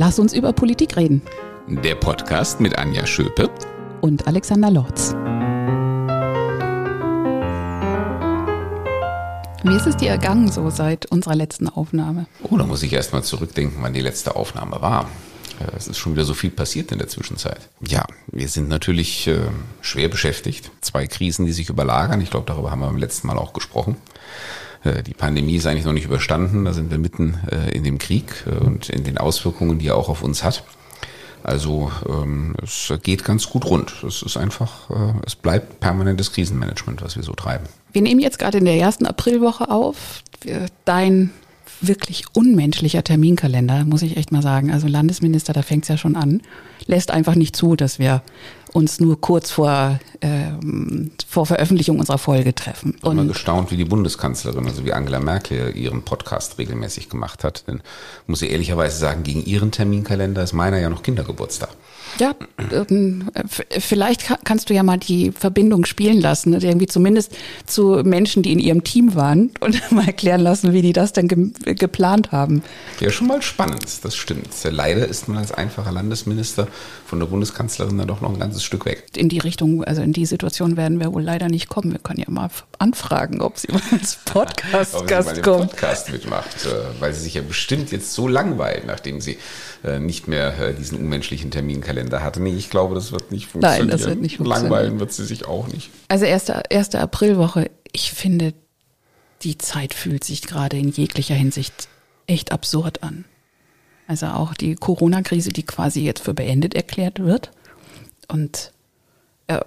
[0.00, 1.22] Lass uns über Politik reden.
[1.66, 3.50] Der Podcast mit Anja Schöpe
[4.00, 5.12] und Alexander Lorz.
[9.64, 12.28] Wie ist es dir ergangen so seit unserer letzten Aufnahme?
[12.44, 15.10] Oh, da muss ich erst mal zurückdenken, wann die letzte Aufnahme war.
[15.76, 17.68] Es ist schon wieder so viel passiert in der Zwischenzeit.
[17.80, 19.40] Ja, wir sind natürlich äh,
[19.80, 20.70] schwer beschäftigt.
[20.80, 22.20] Zwei Krisen, die sich überlagern.
[22.20, 23.96] Ich glaube, darüber haben wir beim letzten Mal auch gesprochen.
[24.88, 26.64] Äh, die Pandemie ist eigentlich noch nicht überstanden.
[26.64, 29.96] Da sind wir mitten äh, in dem Krieg äh, und in den Auswirkungen, die er
[29.96, 30.64] auch auf uns hat.
[31.44, 34.02] Also ähm, es geht ganz gut rund.
[34.02, 34.90] Es ist einfach,
[35.24, 37.64] es bleibt permanentes Krisenmanagement, was wir so treiben.
[37.92, 40.24] Wir nehmen jetzt gerade in der ersten Aprilwoche auf.
[40.84, 41.30] Dein
[41.80, 44.72] wirklich unmenschlicher Terminkalender, muss ich echt mal sagen.
[44.72, 46.42] Also Landesminister, da fängt es ja schon an,
[46.88, 48.22] lässt einfach nicht zu, dass wir
[48.72, 52.94] uns nur kurz vor, ähm, vor Veröffentlichung unserer Folge treffen.
[52.96, 57.44] Ich bin mal gestaunt, wie die Bundeskanzlerin, also wie Angela Merkel ihren Podcast regelmäßig gemacht
[57.44, 57.68] hat.
[57.68, 57.80] Denn
[58.26, 61.70] muss ich ehrlicherweise sagen, gegen ihren Terminkalender ist meiner ja noch Kindergeburtstag.
[62.20, 62.34] Ja,
[62.72, 63.30] ähm,
[63.70, 66.58] vielleicht kannst du ja mal die Verbindung spielen lassen, ne?
[66.60, 67.32] irgendwie zumindest
[67.66, 71.28] zu Menschen, die in ihrem Team waren und mal erklären lassen, wie die das denn
[71.28, 71.38] ge
[71.74, 72.62] geplant haben.
[73.00, 74.48] Ja, schon mal spannend, das stimmt.
[74.64, 76.68] Leider ist man als einfacher Landesminister
[77.06, 79.04] von der Bundeskanzlerin dann doch noch ein ganzes Stück weg.
[79.16, 81.92] In die Richtung, also in die Situation werden wir wohl leider nicht kommen.
[81.92, 85.70] Wir können ja mal anfragen, ob sie mal als Podcast-Gast kommt.
[85.70, 89.38] Podcast mitmacht, äh, weil sie sich ja bestimmt jetzt so langweilt, nachdem sie
[89.98, 92.42] nicht mehr äh, diesen unmenschlichen Terminkalender hatte.
[92.42, 93.88] Nee, ich glaube, das wird nicht funktionieren.
[93.88, 94.70] Nein, das wird nicht funktionieren.
[94.70, 95.90] Langweilen wird sie sich auch nicht.
[96.08, 98.54] Also erste, erste Aprilwoche, ich finde,
[99.42, 101.88] die Zeit fühlt sich gerade in jeglicher Hinsicht
[102.26, 103.24] echt absurd an.
[104.06, 107.50] Also auch die Corona-Krise, die quasi jetzt für beendet erklärt wird.
[108.26, 108.72] Und
[109.46, 109.60] äh,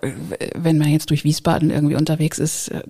[0.56, 2.84] wenn man jetzt durch Wiesbaden irgendwie unterwegs ist, äh,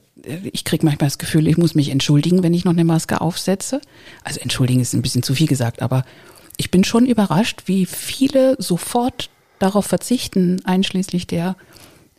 [0.52, 3.82] ich kriege manchmal das Gefühl, ich muss mich entschuldigen, wenn ich noch eine Maske aufsetze.
[4.24, 6.04] Also entschuldigen ist ein bisschen zu viel gesagt, aber
[6.62, 11.56] ich bin schon überrascht, wie viele sofort darauf verzichten, einschließlich der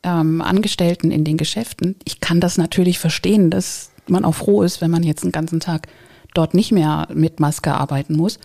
[0.03, 1.95] ähm, Angestellten in den Geschäften.
[2.05, 5.61] Ich kann das natürlich verstehen, dass man auch froh ist, wenn man jetzt einen ganzen
[5.61, 5.87] Tag
[6.35, 8.41] dort nicht mehr mit Maske arbeiten muss.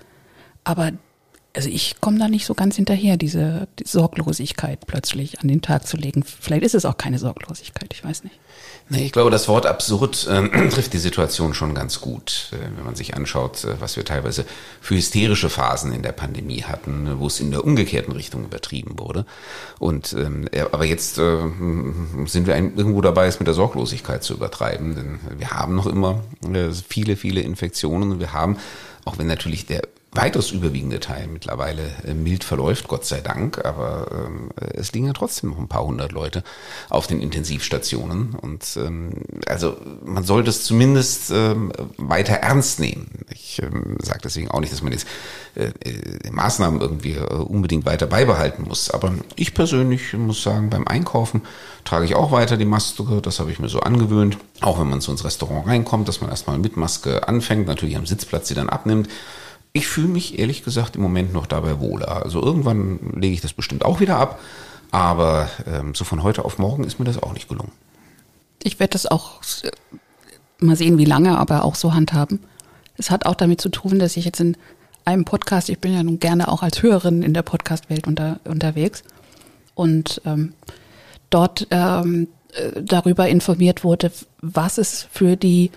[0.63, 0.91] Aber
[1.57, 5.87] also ich komme da nicht so ganz hinterher, diese die Sorglosigkeit plötzlich an den Tag
[5.87, 6.23] zu legen.
[6.23, 8.35] Vielleicht ist es auch keine Sorglosigkeit, ich weiß nicht.
[8.89, 12.85] Nee, ich glaube, das Wort absurd äh, trifft die Situation schon ganz gut, äh, wenn
[12.85, 14.45] man sich anschaut, äh, was wir teilweise
[14.81, 19.25] für hysterische Phasen in der Pandemie hatten, wo es in der umgekehrten Richtung übertrieben wurde.
[19.79, 21.39] Und ähm, aber jetzt äh,
[22.27, 25.87] sind wir ein, irgendwo dabei, es mit der Sorglosigkeit zu übertreiben, denn wir haben noch
[25.87, 28.57] immer äh, viele, viele Infektionen und wir haben
[29.07, 34.07] auch wenn natürlich der weitaus überwiegende Teil mittlerweile äh, mild verläuft, Gott sei Dank, aber
[34.11, 36.43] ähm, es liegen ja trotzdem noch ein paar hundert Leute
[36.89, 38.33] auf den Intensivstationen.
[38.33, 39.13] Und ähm,
[39.45, 43.25] also man sollte es zumindest ähm, weiter ernst nehmen.
[43.31, 45.07] Ich ähm, sage deswegen auch nicht, dass man jetzt
[45.55, 50.87] äh, äh, Maßnahmen irgendwie äh, unbedingt weiter beibehalten muss, aber ich persönlich muss sagen, beim
[50.87, 51.41] Einkaufen
[51.83, 55.01] trage ich auch weiter die Maske, das habe ich mir so angewöhnt, auch wenn man
[55.01, 58.69] so ins Restaurant reinkommt, dass man erstmal mit Maske anfängt, natürlich am Sitzplatz sie dann
[58.69, 59.09] abnimmt
[59.73, 62.23] ich fühle mich ehrlich gesagt im Moment noch dabei wohler.
[62.23, 64.39] Also irgendwann lege ich das bestimmt auch wieder ab,
[64.91, 67.71] aber ähm, so von heute auf morgen ist mir das auch nicht gelungen.
[68.63, 69.71] Ich werde das auch äh,
[70.59, 72.39] mal sehen, wie lange, aber auch so handhaben.
[72.97, 74.57] Es hat auch damit zu tun, dass ich jetzt in
[75.05, 79.03] einem Podcast, ich bin ja nun gerne auch als Hörerin in der Podcast-Welt unter, unterwegs
[79.75, 80.53] und ähm,
[81.29, 84.11] dort ähm, äh, darüber informiert wurde,
[84.41, 85.71] was es für die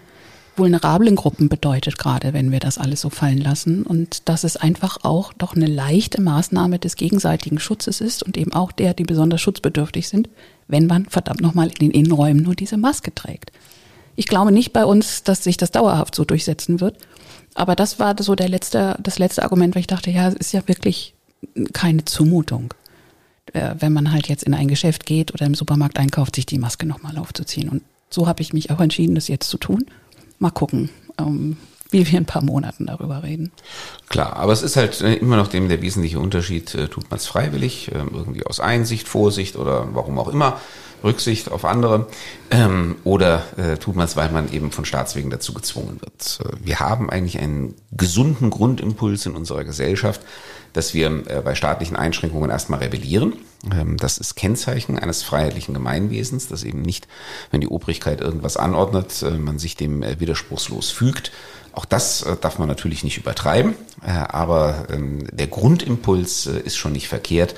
[0.60, 3.82] vulnerablen Gruppen bedeutet, gerade wenn wir das alles so fallen lassen.
[3.82, 8.52] Und dass es einfach auch doch eine leichte Maßnahme des gegenseitigen Schutzes ist und eben
[8.52, 10.28] auch der, die besonders schutzbedürftig sind,
[10.68, 13.50] wenn man verdammt nochmal in den Innenräumen nur diese Maske trägt.
[14.14, 16.96] Ich glaube nicht bei uns, dass sich das dauerhaft so durchsetzen wird.
[17.54, 20.52] Aber das war so der letzte, das letzte Argument, weil ich dachte, ja, es ist
[20.52, 21.14] ja wirklich
[21.72, 22.72] keine Zumutung.
[23.52, 26.58] Äh, wenn man halt jetzt in ein Geschäft geht oder im Supermarkt einkauft, sich die
[26.58, 27.68] Maske nochmal aufzuziehen.
[27.68, 29.86] Und so habe ich mich auch entschieden, das jetzt zu tun
[30.40, 31.56] mal gucken, ähm,
[31.90, 33.52] wie wir in ein paar Monaten darüber reden.
[34.08, 37.18] Klar, aber es ist halt äh, immer noch dem der wesentliche Unterschied, äh, tut man
[37.18, 40.60] es freiwillig, äh, irgendwie aus Einsicht, Vorsicht oder warum auch immer,
[41.02, 42.06] Rücksicht auf andere,
[42.50, 46.40] ähm, oder äh, tut man es, weil man eben von Staatswegen dazu gezwungen wird.
[46.44, 50.20] Äh, wir haben eigentlich einen gesunden Grundimpuls in unserer Gesellschaft,
[50.72, 53.34] dass wir äh, bei staatlichen Einschränkungen erstmal rebellieren.
[53.72, 57.08] Ähm, das ist Kennzeichen eines freiheitlichen Gemeinwesens, dass eben nicht,
[57.50, 61.32] wenn die Obrigkeit irgendwas anordnet, äh, man sich dem äh, widerspruchslos fügt.
[61.72, 67.54] Auch das darf man natürlich nicht übertreiben, aber ähm, der Grundimpuls ist schon nicht verkehrt.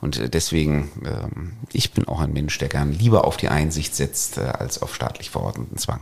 [0.00, 4.38] Und deswegen, ähm, ich bin auch ein Mensch, der gern lieber auf die Einsicht setzt,
[4.38, 6.00] als auf staatlich verordneten Zwang.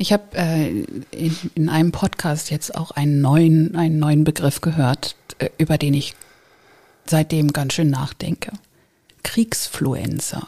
[0.00, 5.16] Ich habe äh, in, in, einem Podcast jetzt auch einen neuen, einen neuen Begriff gehört,
[5.38, 6.14] äh, über den ich
[7.04, 8.52] seitdem ganz schön nachdenke.
[9.24, 10.46] Kriegsfluencer.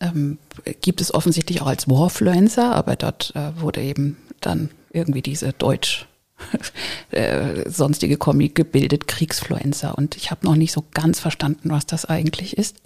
[0.00, 0.38] Ähm,
[0.80, 6.06] gibt es offensichtlich auch als Warfluencer, aber dort äh, wurde eben dann irgendwie diese Deutsch
[7.10, 9.96] äh, sonstige Komik gebildet, Kriegsfluencer.
[9.96, 12.76] Und ich habe noch nicht so ganz verstanden, was das eigentlich ist.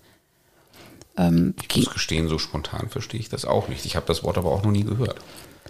[1.17, 3.85] Ähm, ich muss gestehen, so spontan verstehe ich das auch nicht.
[3.85, 5.21] Ich habe das Wort aber auch noch nie gehört.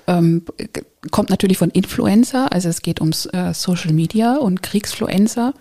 [0.07, 0.45] Ähm,
[1.11, 5.55] kommt natürlich von Influencer, also es geht ums äh, Social Media und Kriegsfluencer.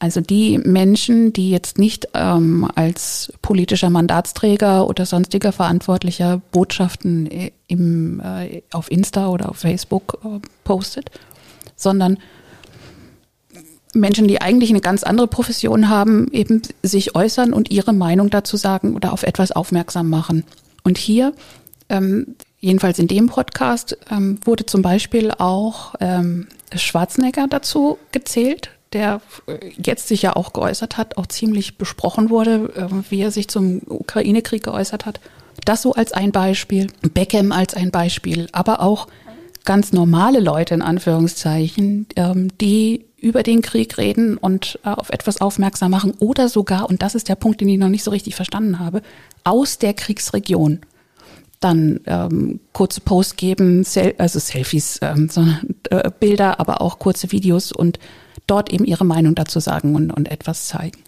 [0.00, 7.50] Also die Menschen, die jetzt nicht ähm, als politischer Mandatsträger oder sonstiger Verantwortlicher Botschaften äh,
[7.66, 11.10] im, äh, auf Insta oder auf Facebook äh, postet,
[11.78, 12.18] sondern
[13.94, 18.58] Menschen, die eigentlich eine ganz andere Profession haben, eben sich äußern und ihre Meinung dazu
[18.58, 20.44] sagen oder auf etwas aufmerksam machen.
[20.84, 21.32] Und hier,
[21.88, 29.20] ähm, jedenfalls in dem Podcast, ähm, wurde zum Beispiel auch ähm, Schwarzenegger dazu gezählt, der
[29.46, 33.48] äh, jetzt sich ja auch geäußert hat, auch ziemlich besprochen wurde, äh, wie er sich
[33.48, 35.20] zum Ukraine-Krieg geäußert hat.
[35.64, 39.08] Das so als ein Beispiel, Beckham als ein Beispiel, aber auch
[39.64, 45.40] ganz normale Leute in Anführungszeichen, ähm, die über den Krieg reden und äh, auf etwas
[45.40, 48.36] aufmerksam machen oder sogar, und das ist der Punkt, den ich noch nicht so richtig
[48.36, 49.02] verstanden habe,
[49.44, 50.80] aus der Kriegsregion
[51.60, 57.32] dann ähm, kurze Posts geben, Sel also Selfies, ähm, sondern äh, Bilder, aber auch kurze
[57.32, 57.98] Videos und
[58.46, 61.02] dort eben ihre Meinung dazu sagen und, und etwas zeigen.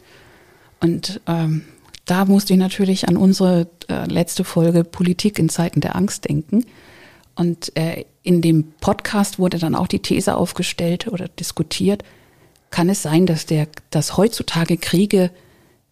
[0.81, 1.63] Und ähm,
[2.05, 6.65] da musste ich natürlich an unsere äh, letzte Folge Politik in Zeiten der Angst denken.
[7.37, 12.03] Und äh, in dem Podcast wurde dann auch die These aufgestellt oder diskutiert,
[12.71, 15.31] kann es sein, dass, der, dass heutzutage Kriege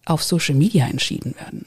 [0.05, 1.67] auf Social Media entschieden werden?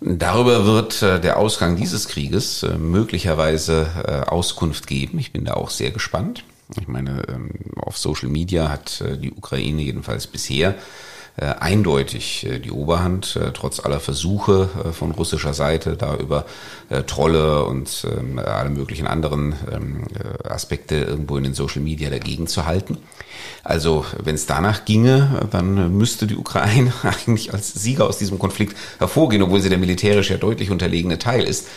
[0.00, 5.18] Darüber wird äh, der Ausgang dieses Krieges äh, möglicherweise äh, Auskunft geben.
[5.18, 6.44] Ich bin da auch sehr gespannt.
[6.78, 10.74] Ich meine, ähm, auf Social Media hat die Ukraine jedenfalls bisher
[11.36, 16.46] äh, eindeutig äh, die Oberhand, trotz aller Versuche von russischer Seite, da über
[17.06, 20.04] Trolle und ähm, alle möglichen anderen ähm,
[20.44, 22.98] Aspekte irgendwo in den Social Media dagegen zu halten.
[23.62, 28.76] Also wenn es danach ginge, dann müsste die Ukraine eigentlich als Sieger aus diesem Konflikt
[28.98, 31.68] hervorgehen, obwohl sie der militärisch ja deutlich unterlegene Teil ist.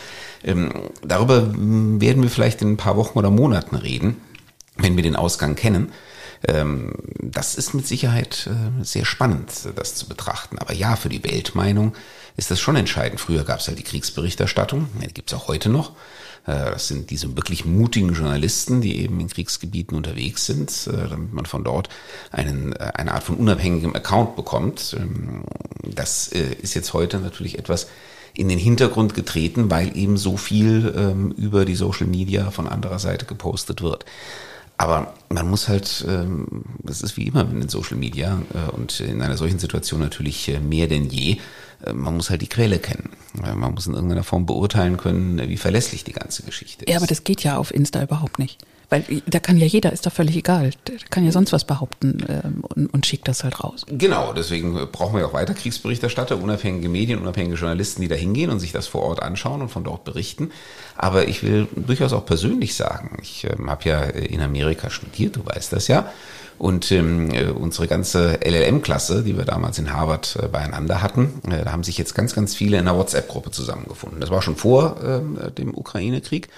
[1.02, 4.18] Darüber werden wir vielleicht in ein paar Wochen oder Monaten reden
[4.78, 5.92] wenn wir den Ausgang kennen.
[6.46, 10.58] Ähm, das ist mit Sicherheit äh, sehr spannend, das zu betrachten.
[10.58, 11.94] Aber ja, für die Weltmeinung
[12.36, 13.20] ist das schon entscheidend.
[13.20, 15.92] Früher gab es halt die Kriegsberichterstattung, die gibt es auch heute noch.
[16.46, 21.32] Äh, das sind diese wirklich mutigen Journalisten, die eben in Kriegsgebieten unterwegs sind, äh, damit
[21.32, 21.88] man von dort
[22.30, 24.96] einen, eine Art von unabhängigem Account bekommt.
[24.98, 25.44] Ähm,
[25.82, 27.88] das ist jetzt heute natürlich etwas
[28.34, 32.98] in den Hintergrund getreten, weil eben so viel ähm, über die Social Media von anderer
[32.98, 34.04] Seite gepostet wird.
[34.78, 39.00] Aber man muss halt, ähm, das ist wie immer in den Social Media äh, und
[39.00, 41.38] in einer solchen Situation natürlich äh, mehr denn je,
[41.84, 43.10] äh, man muss halt die Quelle kennen.
[43.34, 46.90] Man muss in irgendeiner Form beurteilen können, wie verlässlich die ganze Geschichte ist.
[46.90, 48.58] Ja, aber das geht ja auf Insta überhaupt nicht.
[48.90, 50.70] Weil da kann ja jeder, ist doch völlig egal.
[50.86, 53.84] Der kann ja sonst was behaupten ähm, und, und schickt das halt raus.
[53.88, 58.60] Genau, deswegen brauchen wir auch weiter Kriegsberichterstatter, unabhängige Medien, unabhängige Journalisten, die da hingehen und
[58.60, 60.52] sich das vor Ort anschauen und von dort berichten.
[60.96, 65.44] Aber ich will durchaus auch persönlich sagen, ich ähm, habe ja in Amerika studiert, du
[65.44, 66.10] weißt das ja.
[66.58, 71.64] Und ähm, äh, unsere ganze LLM-Klasse, die wir damals in Harvard äh, beieinander hatten, äh,
[71.64, 74.20] da haben sich jetzt ganz, ganz viele in einer WhatsApp-Gruppe zusammengefunden.
[74.20, 76.48] Das war schon vor äh, dem Ukraine-Krieg.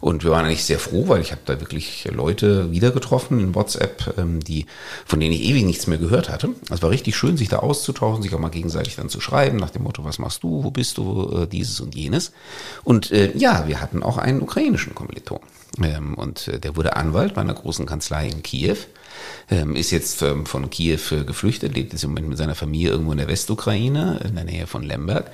[0.00, 3.54] Und wir waren eigentlich sehr froh, weil ich habe da wirklich Leute wieder getroffen in
[3.54, 4.66] WhatsApp, ähm, die,
[5.06, 6.50] von denen ich ewig nichts mehr gehört hatte.
[6.70, 9.70] Es war richtig schön, sich da auszutauschen, sich auch mal gegenseitig dann zu schreiben, nach
[9.70, 12.32] dem Motto, was machst du, wo bist du, äh, dieses und jenes.
[12.84, 15.40] Und äh, ja, wir hatten auch einen ukrainischen Kommiliton.
[15.82, 18.76] Ähm, und äh, der wurde Anwalt bei einer großen Kanzlei in Kiew
[19.50, 22.90] ähm, ist jetzt ähm, von Kiew äh, geflüchtet, lebt jetzt im Moment mit seiner Familie
[22.90, 25.30] irgendwo in der Westukraine, in der Nähe von Lemberg.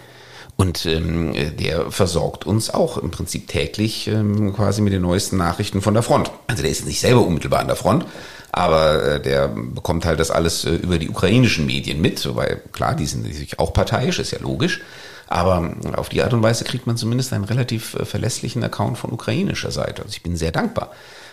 [0.56, 4.08] Und ähm, der versorgt uns auch im Prinzip täglich
[4.54, 6.30] quasi mit den neuesten Nachrichten von der Front.
[6.46, 8.06] Also der ist nicht selber unmittelbar an der Front,
[8.52, 12.94] aber äh, der bekommt halt das alles äh, über die ukrainischen Medien mit, weil klar,
[12.94, 14.80] die sind natürlich auch parteiisch, ist ja logisch.
[15.28, 19.12] Aber auf die Art und Weise kriegt man zumindest einen relativ äh, verlässlichen Account von
[19.12, 20.02] ukrainischer Seite.
[20.02, 20.90] Also ich bin sehr dankbar.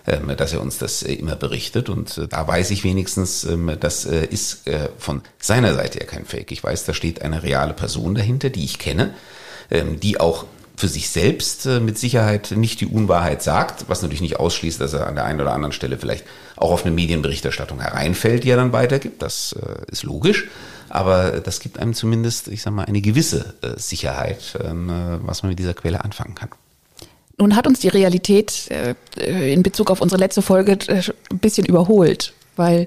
[0.07, 1.87] Ähm, dass er uns das äh, immer berichtet.
[1.87, 4.63] Und äh, da weiß ich wenigstens, ähm, das ist
[4.97, 6.51] von seiner Seite ja kein Fake.
[6.51, 9.13] Ich weiß, da steht eine reale Person dahinter, die ich kenne,
[9.69, 10.45] ähm, die auch
[10.75, 15.05] für sich selbst mit Sicherheit nicht die Unwahrheit sagt, was natürlich nicht ausschließt, dass er
[15.05, 18.73] an der einen oder anderen Stelle vielleicht auch auf eine Medienberichterstattung hereinfällt, die er dann
[18.73, 19.21] weitergibt.
[19.21, 19.55] Das
[19.91, 20.47] ist logisch.
[20.91, 25.73] Aber das gibt einem zumindest, ich sag mal, eine gewisse Sicherheit, was man mit dieser
[25.73, 26.49] Quelle anfangen kann.
[27.41, 28.93] Nun hat uns die Realität äh,
[29.51, 32.85] in Bezug auf unsere letzte Folge äh, ein bisschen überholt, weil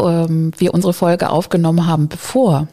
[0.00, 2.66] ähm, wir unsere Folge aufgenommen haben, bevor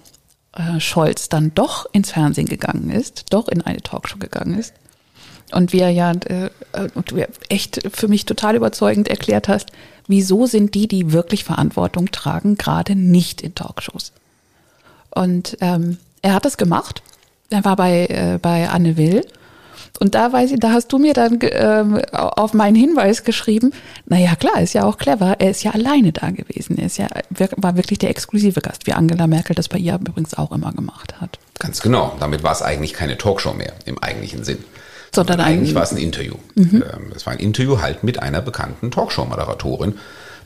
[0.54, 4.74] äh, Scholz dann doch ins Fernsehen gegangen ist, doch in eine Talkshow gegangen ist.
[5.52, 6.50] Und wir ja, äh,
[6.96, 7.18] und du
[7.50, 9.70] echt für mich total überzeugend erklärt hast,
[10.08, 14.12] wieso sind die, die wirklich Verantwortung tragen, gerade nicht in Talkshows.
[15.16, 17.02] Und ähm, er hat es gemacht.
[17.50, 19.24] Er war bei, äh, bei Anne Will
[20.00, 23.72] und da weiß ich, da hast du mir dann ähm, auf meinen Hinweis geschrieben,
[24.06, 26.78] naja klar, ist ja auch clever, er ist ja alleine da gewesen.
[26.78, 30.34] Er ist ja, war wirklich der exklusive Gast, wie Angela Merkel das bei ihr übrigens
[30.34, 31.40] auch immer gemacht hat.
[31.60, 32.16] Ganz genau.
[32.20, 34.58] Damit war es eigentlich keine Talkshow mehr im eigentlichen Sinn.
[35.14, 36.36] Sondern eigentlich war es ein Interview.
[36.56, 36.84] Mhm.
[36.94, 39.98] Ähm, es war ein Interview halt mit einer bekannten Talkshow-Moderatorin.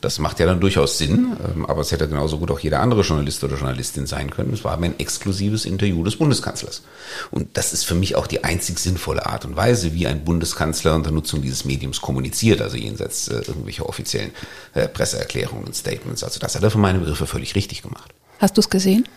[0.02, 3.02] Das macht ja dann durchaus Sinn, ähm, aber es hätte genauso gut auch jeder andere
[3.02, 4.54] Journalist oder Journalistin sein können.
[4.54, 6.84] Es war aber ein exklusives Interview des Bundeskanzlers.
[7.32, 10.96] Und das ist für mich auch die einzig sinnvolle Art und Weise, wie ein Bundeskanzler
[10.96, 14.32] unter Nutzung dieses Mediums kommuniziert, also jenseits äh, irgendwelcher offiziellen
[14.74, 16.24] äh, Presseerklärungen und Statements.
[16.24, 18.14] Also das hat er für meine Begriffe völlig richtig gemacht.
[18.40, 19.08] Hast du es gesehen?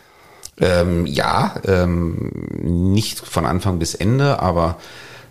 [0.60, 4.78] Ähm, ja, ähm, nicht von Anfang bis Ende, aber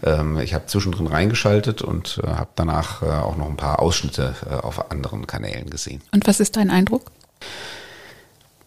[0.04, 4.36] ähm, ich habe zwischendrin reingeschaltet und äh, habe danach äh, auch noch ein paar Ausschnitte
[4.50, 6.02] äh, auf anderen Kanälen gesehen.
[6.12, 7.12] Und was ist dein Eindruck?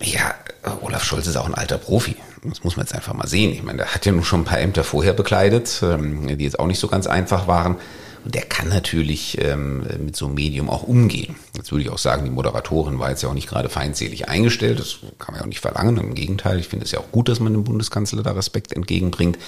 [0.00, 0.34] Ja,
[0.82, 2.16] Olaf Scholz ist auch ein alter Profi.
[2.42, 3.52] Das muss man jetzt einfach mal sehen.
[3.52, 6.58] Ich meine, der hat ja nun schon ein paar Ämter vorher bekleidet, ähm, die jetzt
[6.58, 7.76] auch nicht so ganz einfach waren.
[8.24, 11.36] Und der kann natürlich ähm, mit so einem Medium auch umgehen.
[11.56, 14.78] Jetzt würde ich auch sagen, die Moderatorin war jetzt ja auch nicht gerade feindselig eingestellt.
[14.78, 15.98] Das kann man ja auch nicht verlangen.
[15.98, 19.38] Im Gegenteil, ich finde es ja auch gut, dass man dem Bundeskanzler da Respekt entgegenbringt.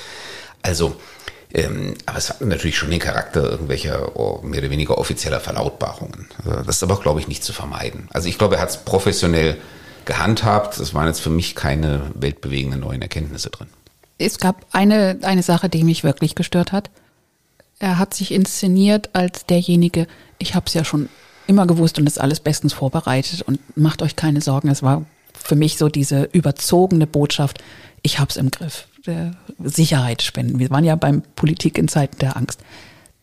[0.62, 0.96] Also
[1.56, 6.28] ähm, aber es hat natürlich schon den Charakter irgendwelcher oh, mehr oder weniger offizieller Verlautbarungen.
[6.44, 8.08] Also das ist aber, glaube ich, nicht zu vermeiden.
[8.12, 9.56] Also ich glaube, er hat es professionell
[10.04, 10.78] gehandhabt.
[10.78, 13.68] Es waren jetzt für mich keine weltbewegenden neuen Erkenntnisse drin.
[14.18, 16.90] Es gab eine, eine Sache, die mich wirklich gestört hat.
[17.78, 20.08] Er hat sich inszeniert als derjenige,
[20.38, 21.08] ich habe es ja schon
[21.46, 24.68] immer gewusst und ist alles bestens vorbereitet und macht euch keine Sorgen.
[24.68, 27.62] Es war für mich so diese überzogene Botschaft,
[28.02, 29.32] ich habe es im Griff der
[29.62, 30.58] Sicherheit spenden.
[30.58, 32.60] Wir waren ja beim Politik in Zeiten der Angst.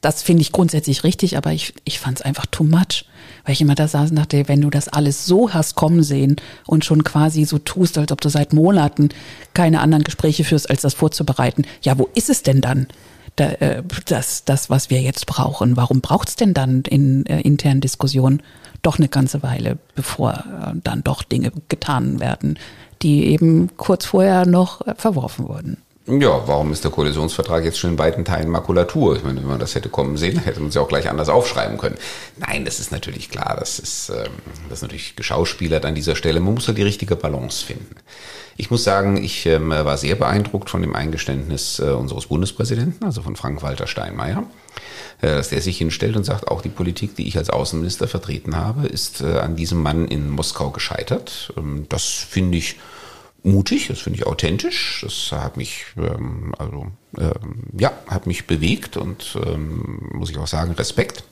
[0.01, 3.05] Das finde ich grundsätzlich richtig, aber ich, ich fand es einfach too much.
[3.45, 6.35] Weil ich immer da saß und dachte, wenn du das alles so hast kommen sehen
[6.65, 9.09] und schon quasi so tust, als ob du seit Monaten
[9.53, 12.87] keine anderen Gespräche führst, als das vorzubereiten, ja, wo ist es denn dann?
[13.35, 15.75] Da, äh, das, das, was wir jetzt brauchen.
[15.75, 18.43] Warum braucht es denn dann in äh, internen Diskussionen
[18.83, 22.59] doch eine ganze Weile, bevor äh, dann doch Dinge getan werden,
[23.03, 25.77] die eben kurz vorher noch verworfen wurden.
[26.05, 29.15] Ja, warum ist der Koalitionsvertrag jetzt schon in beiden Teilen Makulatur?
[29.15, 31.29] Ich meine, wenn man das hätte kommen sehen, hätte man es ja auch gleich anders
[31.29, 31.95] aufschreiben können.
[32.37, 33.55] Nein, das ist natürlich klar.
[33.57, 34.33] Das ist, ähm,
[34.67, 36.41] das ist natürlich geschauspielert an dieser Stelle.
[36.41, 37.95] Man muss halt die richtige Balance finden.
[38.57, 43.21] Ich muss sagen, ich ähm, war sehr beeindruckt von dem Eingeständnis äh, unseres Bundespräsidenten, also
[43.21, 44.43] von Frank-Walter Steinmeier, äh,
[45.21, 48.87] dass der sich hinstellt und sagt, auch die Politik, die ich als Außenminister vertreten habe,
[48.87, 51.53] ist äh, an diesem Mann in Moskau gescheitert.
[51.57, 52.75] Ähm, das finde ich
[53.43, 55.01] mutig, das finde ich authentisch.
[55.03, 56.87] Das hat mich, ähm, also
[57.17, 61.23] ähm, ja, hat mich bewegt und ähm, muss ich auch sagen, Respekt,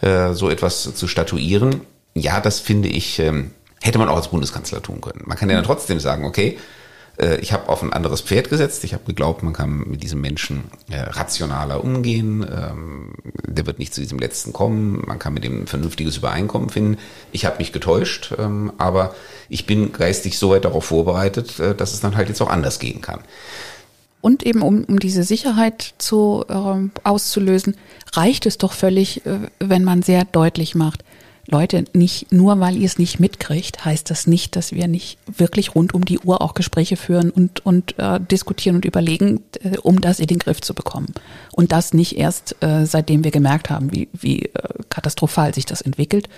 [0.00, 1.82] äh, so etwas zu statuieren.
[2.14, 5.22] Ja, das finde ich, ähm, hätte man auch als Bundeskanzler tun können.
[5.24, 6.79] Man kann ja dann trotzdem sagen, okay, äh,
[7.40, 8.84] ich habe auf ein anderes Pferd gesetzt.
[8.84, 12.46] Ich habe geglaubt, man kann mit diesem Menschen äh, rationaler umgehen.
[12.50, 13.14] Ähm,
[13.46, 15.02] der wird nicht zu diesem letzten kommen.
[15.06, 16.98] Man kann mit dem ein vernünftiges Übereinkommen finden.
[17.32, 19.14] Ich habe mich getäuscht, ähm, aber
[19.48, 22.78] ich bin geistig so weit darauf vorbereitet, äh, dass es dann halt jetzt auch anders
[22.78, 23.20] gehen kann.
[24.20, 27.76] Und eben um, um diese Sicherheit zu, äh, auszulösen,
[28.12, 31.04] reicht es doch völlig, äh, wenn man sehr deutlich macht,
[31.50, 35.74] Leute, nicht nur weil ihr es nicht mitkriegt, heißt das nicht, dass wir nicht wirklich
[35.74, 40.00] rund um die Uhr auch Gespräche führen und, und äh, diskutieren und überlegen, äh, um
[40.00, 41.12] das in den Griff zu bekommen.
[41.52, 44.50] Und das nicht erst, äh, seitdem wir gemerkt haben, wie, wie äh,
[44.88, 46.28] katastrophal sich das entwickelt.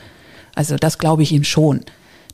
[0.55, 1.85] Also das glaube ich ihm schon.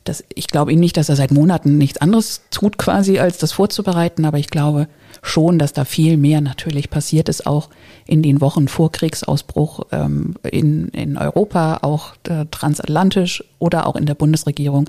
[0.09, 3.53] Das, ich glaube ihm nicht, dass er seit Monaten nichts anderes tut quasi, als das
[3.53, 4.89] vorzubereiten, aber ich glaube,
[5.23, 7.69] schon, dass da viel mehr natürlich passiert ist, auch
[8.07, 14.07] in den Wochen vor Kriegsausbruch ähm, in, in Europa, auch äh, transatlantisch oder auch in
[14.07, 14.89] der Bundesregierung,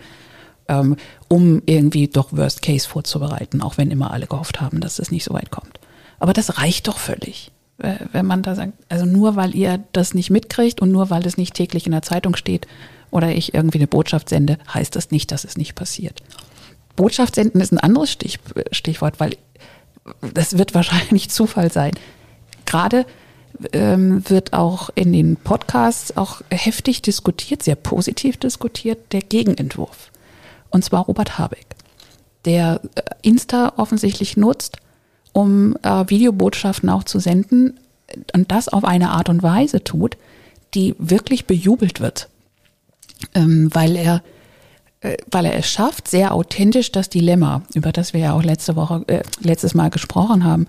[0.69, 0.95] ähm,
[1.27, 5.25] um irgendwie doch Worst Case vorzubereiten, auch wenn immer alle gehofft haben, dass es nicht
[5.25, 5.79] so weit kommt.
[6.19, 10.13] Aber das reicht doch völlig, äh, wenn man da sagt, also nur weil ihr das
[10.13, 12.67] nicht mitkriegt und nur weil es nicht täglich in der Zeitung steht
[13.11, 16.21] oder ich irgendwie eine Botschaft sende, heißt das nicht, dass es nicht passiert.
[16.95, 18.39] Botschaft senden ist ein anderes Stich,
[18.71, 19.37] Stichwort, weil
[20.33, 21.93] das wird wahrscheinlich Zufall sein.
[22.65, 23.05] Gerade
[23.73, 30.11] ähm, wird auch in den Podcasts auch heftig diskutiert, sehr positiv diskutiert, der Gegenentwurf.
[30.69, 31.65] Und zwar Robert Habeck,
[32.45, 34.77] der äh, Insta offensichtlich nutzt,
[35.33, 37.79] um äh, Videobotschaften auch zu senden
[38.33, 40.17] und das auf eine Art und Weise tut,
[40.73, 42.29] die wirklich bejubelt wird,
[43.33, 44.23] ähm, weil er
[45.01, 48.75] äh, weil er es schafft, sehr authentisch das Dilemma, über das wir ja auch letzte
[48.75, 50.67] Woche, äh, letztes Mal gesprochen haben,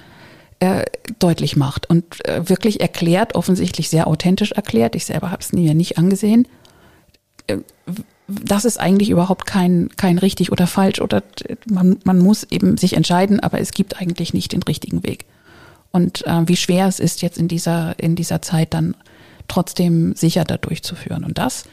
[0.60, 0.84] äh,
[1.18, 4.94] deutlich macht und äh, wirklich erklärt, offensichtlich sehr authentisch erklärt.
[4.94, 6.46] Ich selber habe es mir nicht angesehen.
[7.46, 7.58] Äh,
[8.28, 11.24] das ist eigentlich überhaupt kein, kein richtig oder falsch oder
[11.68, 15.24] man, man muss eben sich entscheiden, aber es gibt eigentlich nicht den richtigen Weg.
[15.90, 18.94] Und äh, wie schwer es ist, jetzt in dieser, in dieser Zeit dann
[19.48, 21.24] trotzdem sicher da durchzuführen.
[21.24, 21.64] Und das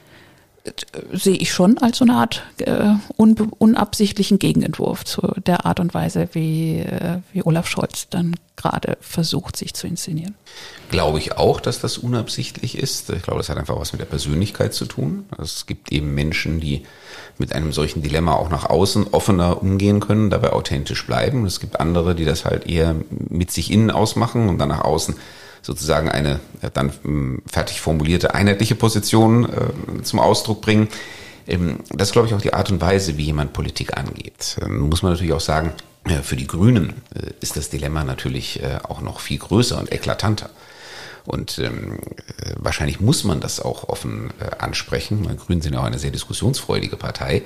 [1.11, 6.29] sehe ich schon als so eine Art äh, unabsichtlichen Gegenentwurf zu der Art und Weise,
[6.33, 10.35] wie, äh, wie Olaf Scholz dann gerade versucht, sich zu inszenieren.
[10.89, 13.09] Glaube ich auch, dass das unabsichtlich ist.
[13.11, 15.25] Ich glaube, das hat einfach was mit der Persönlichkeit zu tun.
[15.37, 16.83] Es gibt eben Menschen, die
[17.37, 21.45] mit einem solchen Dilemma auch nach außen offener umgehen können, dabei authentisch bleiben.
[21.45, 25.15] Es gibt andere, die das halt eher mit sich innen ausmachen und dann nach außen
[25.61, 26.39] sozusagen eine
[26.73, 30.87] dann hm, fertig formulierte einheitliche Position äh, zum Ausdruck bringen.
[31.47, 34.57] Ähm, das ist, glaube ich, auch die Art und Weise, wie jemand Politik angeht.
[34.61, 35.73] Ähm, muss man natürlich auch sagen,
[36.05, 40.49] äh, für die Grünen äh, ist das Dilemma natürlich auch noch viel größer und eklatanter.
[41.27, 41.99] Und ähm,
[42.41, 45.27] äh, wahrscheinlich muss man das auch offen äh, ansprechen.
[45.29, 47.43] Die Grünen sind ja auch eine sehr diskussionsfreudige Partei.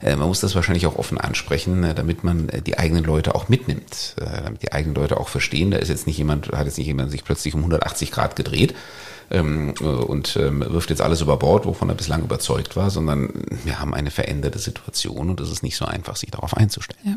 [0.00, 3.34] Äh, man muss das wahrscheinlich auch offen ansprechen, äh, damit man äh, die eigenen Leute
[3.34, 5.70] auch mitnimmt, damit die eigenen Leute auch verstehen.
[5.70, 8.74] Da ist jetzt nicht jemand, hat jetzt nicht jemand sich plötzlich um 180 Grad gedreht
[9.30, 13.30] ähm, und ähm, wirft jetzt alles über Bord, wovon er bislang überzeugt war, sondern
[13.64, 17.00] wir haben eine veränderte Situation und es ist nicht so einfach, sich darauf einzustellen.
[17.04, 17.14] Ja.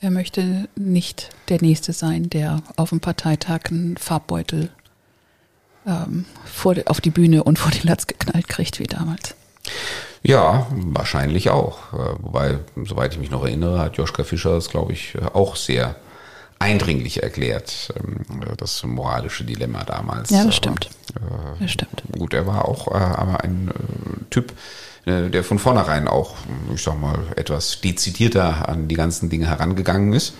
[0.00, 4.70] Er möchte nicht der Nächste sein, der auf dem Parteitag einen Farbbeutel
[5.86, 9.34] ähm, vor, auf die Bühne und vor den Latz geknallt kriegt wie damals.
[10.26, 11.92] Ja, wahrscheinlich auch.
[11.92, 15.96] Äh, wobei, soweit ich mich noch erinnere, hat Joschka Fischer es, glaube ich, auch sehr
[16.58, 18.24] eindringlich erklärt, ähm,
[18.56, 20.30] das moralische Dilemma damals.
[20.30, 20.88] Ja, das stimmt.
[21.14, 22.02] Aber, äh, das stimmt.
[22.18, 23.70] Gut, er war auch äh, aber ein
[24.30, 24.52] Typ,
[25.06, 26.34] der von vornherein auch,
[26.74, 30.32] ich sag mal, etwas dezidierter an die ganzen Dinge herangegangen ist.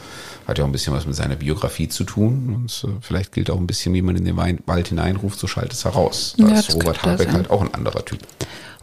[0.49, 2.55] Hat ja auch ein bisschen was mit seiner Biografie zu tun.
[2.55, 5.85] Und vielleicht gilt auch ein bisschen, wie man in den Wald hineinruft, so schallt es
[5.85, 6.35] heraus.
[6.39, 8.21] Da ja, ist Robert Habeck halt auch ein anderer Typ.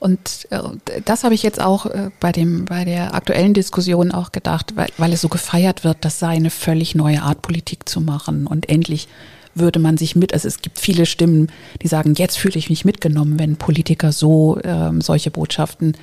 [0.01, 0.59] Und äh,
[1.05, 4.89] das habe ich jetzt auch äh, bei dem bei der aktuellen Diskussion auch gedacht, weil,
[4.97, 8.67] weil es so gefeiert wird, das sei eine völlig neue Art Politik zu machen und
[8.67, 9.07] endlich
[9.53, 11.51] würde man sich mit, also es gibt viele Stimmen,
[11.83, 15.95] die sagen, jetzt fühle ich mich mitgenommen, wenn Politiker so ähm, solche Botschaften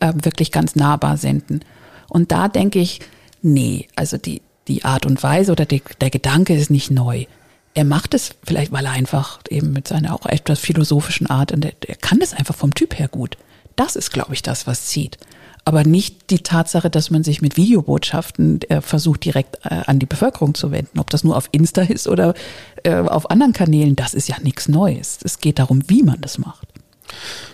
[0.00, 1.60] äh, wirklich ganz nahbar senden.
[2.08, 3.00] Und da denke ich,
[3.42, 7.26] nee, also die, die Art und Weise oder die, der Gedanke ist nicht neu
[7.74, 11.64] er macht es vielleicht, weil er einfach eben mit seiner auch etwas philosophischen Art und
[11.64, 13.36] er, er kann das einfach vom Typ her gut.
[13.76, 15.18] Das ist, glaube ich, das, was zieht.
[15.64, 20.06] Aber nicht die Tatsache, dass man sich mit Videobotschaften äh, versucht, direkt äh, an die
[20.06, 20.98] Bevölkerung zu wenden.
[20.98, 22.34] Ob das nur auf Insta ist oder
[22.82, 25.20] äh, auf anderen Kanälen, das ist ja nichts Neues.
[25.22, 26.66] Es geht darum, wie man das macht.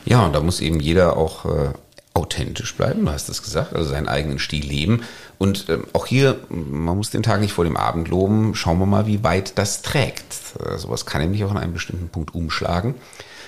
[0.07, 1.73] Ja, und da muss eben jeder auch äh,
[2.19, 5.03] authentisch bleiben, du hast es gesagt, also seinen eigenen Stil leben.
[5.39, 8.87] Und ähm, auch hier, man muss den Tag nicht vor dem Abend loben, schauen wir
[8.87, 10.35] mal, wie weit das trägt.
[10.65, 12.97] Äh, sowas kann nämlich auch an einem bestimmten Punkt umschlagen.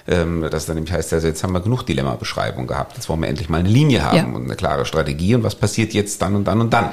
[0.09, 3.29] Ähm, das dann nämlich heißt, also jetzt haben wir genug Dilemma-Beschreibung gehabt, jetzt wollen wir
[3.29, 4.25] endlich mal eine Linie haben ja.
[4.25, 6.91] und eine klare Strategie und was passiert jetzt dann und dann und dann.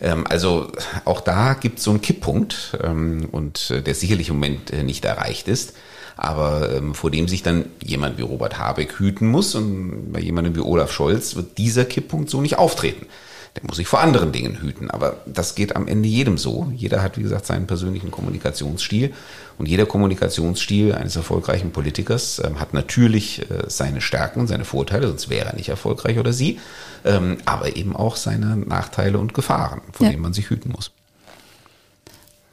[0.00, 0.70] Ähm, also
[1.04, 4.82] auch da gibt es so einen Kipppunkt ähm, und äh, der sicherlich im Moment äh,
[4.82, 5.74] nicht erreicht ist
[6.20, 10.54] aber ähm, vor dem sich dann jemand wie Robert Habeck hüten muss und bei jemandem
[10.54, 13.06] wie Olaf Scholz wird dieser Kipppunkt so nicht auftreten.
[13.56, 16.70] Der muss sich vor anderen Dingen hüten, aber das geht am Ende jedem so.
[16.76, 19.14] Jeder hat, wie gesagt, seinen persönlichen Kommunikationsstil
[19.56, 25.30] und jeder Kommunikationsstil eines erfolgreichen Politikers äh, hat natürlich äh, seine Stärken, seine Vorteile, sonst
[25.30, 26.60] wäre er nicht erfolgreich oder sie,
[27.06, 30.12] ähm, aber eben auch seine Nachteile und Gefahren, vor ja.
[30.12, 30.92] denen man sich hüten muss.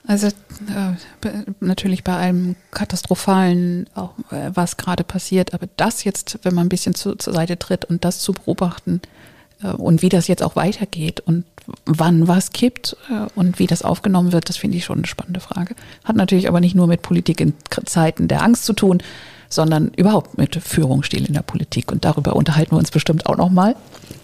[0.08, 0.32] Also äh,
[1.60, 6.70] natürlich bei allem katastrophalen, auch, äh, was gerade passiert, aber das jetzt, wenn man ein
[6.70, 9.02] bisschen zu, zur Seite tritt und das zu beobachten
[9.63, 11.46] und wie das jetzt auch weitergeht und
[11.86, 15.39] wann was kippt äh, und wie das aufgenommen wird, das finde ich schon eine spannende
[15.39, 15.76] Frage.
[16.04, 17.54] Hat natürlich aber nicht nur mit Politik in
[17.86, 19.02] Zeiten der Angst zu tun,
[19.50, 21.91] sondern überhaupt mit Führungsstil in der Politik.
[21.91, 23.76] Und darüber unterhalten wir uns bestimmt auch nochmal.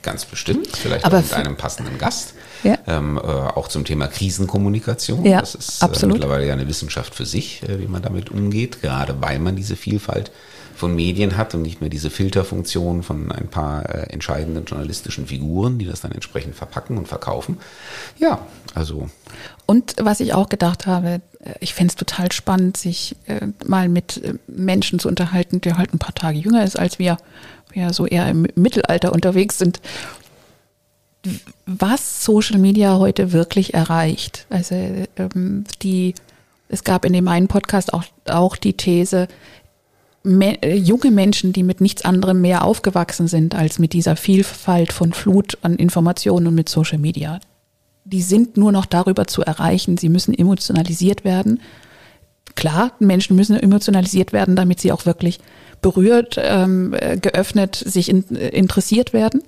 [0.02, 2.34] Ganz bestimmt, vielleicht aber auch mit einem passenden Gast.
[2.64, 2.78] Ja.
[2.88, 5.26] Ähm, äh, auch zum Thema Krisenkommunikation.
[5.26, 8.82] Ja, das ist äh, mittlerweile ja eine Wissenschaft für sich, äh, wie man damit umgeht,
[8.82, 10.32] gerade weil man diese Vielfalt
[10.76, 15.80] von Medien hat und nicht mehr diese Filterfunktion von ein paar äh, entscheidenden journalistischen Figuren,
[15.80, 17.58] die das dann entsprechend verpacken und verkaufen.
[18.18, 18.40] Ja,
[18.74, 19.10] also.
[19.66, 23.90] Und was ich auch gedacht habe, äh, ich fände es total spannend, sich äh, mal
[23.90, 27.18] mit äh, Menschen zu unterhalten, der halt ein paar Tage jünger ist als wir,
[27.72, 29.80] wir so eher im Mittelalter unterwegs sind
[31.66, 34.46] was Social Media heute wirklich erreicht.
[34.50, 36.16] Also ähm, die,
[36.70, 39.28] es gab in dem einen Podcast auch, auch die These,
[40.24, 44.94] me äh, junge Menschen, die mit nichts anderem mehr aufgewachsen sind als mit dieser Vielfalt
[44.94, 47.40] von Flut an Informationen und mit Social Media.
[48.06, 49.98] Die sind nur noch darüber zu erreichen.
[49.98, 51.62] Sie müssen emotionalisiert werden.
[52.56, 55.40] Klar, Menschen müssen emotionalisiert werden, damit sie auch wirklich
[55.82, 59.44] berührt, ähm, äh, geöffnet, sich in, äh, interessiert werden.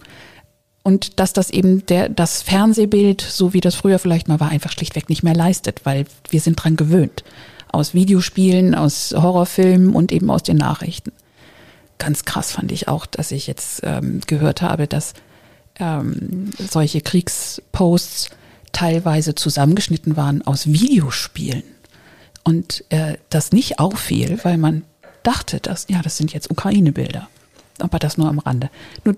[0.83, 4.71] Und dass das eben der, das Fernsehbild, so wie das früher vielleicht mal war, einfach
[4.71, 7.23] schlichtweg nicht mehr leistet, weil wir sind dran gewöhnt
[7.75, 11.11] aus Videospielen, aus Horrorfilmen und eben aus den Nachrichten.
[11.97, 15.13] Ganz krass fand ich auch, dass ich jetzt ähm, gehört habe, dass
[15.79, 18.29] ähm, solche Kriegsposts
[18.71, 21.63] teilweise zusammengeschnitten waren aus Videospielen.
[22.43, 24.83] Und äh, das nicht auffiel, weil man
[25.23, 27.27] dachte, dass, ja, das sind jetzt Ukraine-Bilder
[27.79, 28.69] aber das nur am Rande.
[29.03, 29.15] Nur,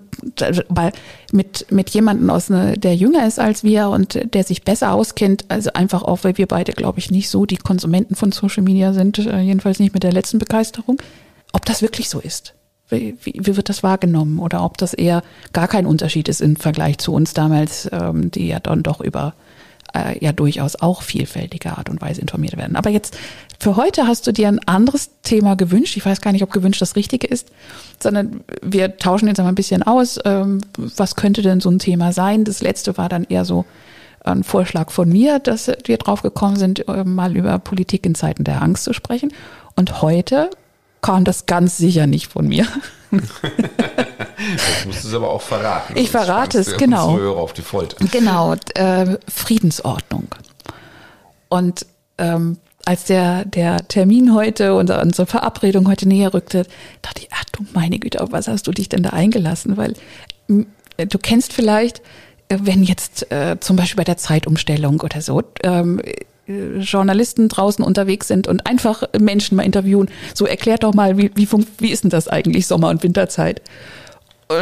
[0.68, 0.92] weil
[1.32, 5.44] mit, mit jemandem aus ne, der jünger ist als wir und der sich besser auskennt,
[5.48, 8.92] also einfach auch, weil wir beide, glaube ich, nicht so die Konsumenten von Social Media
[8.92, 11.00] sind, äh, jedenfalls nicht mit der letzten Begeisterung,
[11.52, 12.54] ob das wirklich so ist.
[12.88, 14.38] Wie, wie, wie wird das wahrgenommen?
[14.38, 18.48] Oder ob das eher gar kein Unterschied ist im Vergleich zu uns damals, ähm, die
[18.48, 19.34] ja dann doch über
[19.94, 22.76] äh, ja durchaus auch vielfältige Art und Weise informiert werden.
[22.76, 23.16] Aber jetzt
[23.58, 25.96] für heute hast du dir ein anderes Thema gewünscht.
[25.96, 27.48] Ich weiß gar nicht, ob gewünscht das Richtige ist,
[28.00, 30.18] sondern wir tauschen jetzt mal ein bisschen aus.
[30.24, 32.44] Ähm, was könnte denn so ein Thema sein?
[32.44, 33.64] Das letzte war dann eher so
[34.24, 38.44] ein Vorschlag von mir, dass wir drauf gekommen sind, äh, mal über Politik in Zeiten
[38.44, 39.32] der Angst zu sprechen.
[39.74, 40.50] Und heute
[41.00, 42.66] kam das ganz sicher nicht von mir.
[43.10, 45.96] das musst du es aber auch verraten.
[45.96, 47.36] Ich verrate es, genau.
[47.36, 47.96] Auf die Folter.
[48.10, 50.28] Genau, äh, Friedensordnung.
[51.48, 51.86] Und
[52.18, 56.64] ähm, als der, der Termin heute und unsere Verabredung heute näher rückte,
[57.02, 59.76] dachte ich, ach du meine Güte, auf was hast du dich denn da eingelassen?
[59.76, 59.94] Weil
[60.48, 62.00] du kennst vielleicht,
[62.48, 67.84] äh, wenn jetzt äh, zum Beispiel bei der Zeitumstellung oder so, ähm, äh, Journalisten draußen
[67.84, 70.08] unterwegs sind und einfach Menschen mal interviewen.
[70.34, 73.60] So erklärt doch mal, wie, wie, wie ist denn das eigentlich Sommer- und Winterzeit?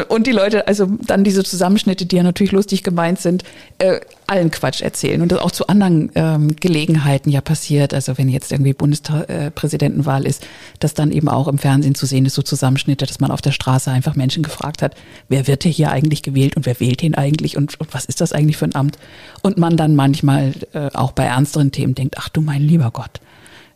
[0.09, 3.44] Und die Leute, also dann diese Zusammenschnitte, die ja natürlich lustig gemeint sind,
[3.79, 7.94] äh, allen Quatsch erzählen und das auch zu anderen ähm, Gelegenheiten ja passiert.
[7.94, 10.44] Also wenn jetzt irgendwie Bundespräsidentenwahl ist,
[10.81, 13.53] dass dann eben auch im Fernsehen zu sehen ist, so Zusammenschnitte, dass man auf der
[13.53, 14.96] Straße einfach Menschen gefragt hat,
[15.29, 18.33] wer wird hier eigentlich gewählt und wer wählt ihn eigentlich und, und was ist das
[18.33, 18.99] eigentlich für ein Amt?
[19.42, 23.20] Und man dann manchmal äh, auch bei ernsteren Themen denkt, ach du mein lieber Gott,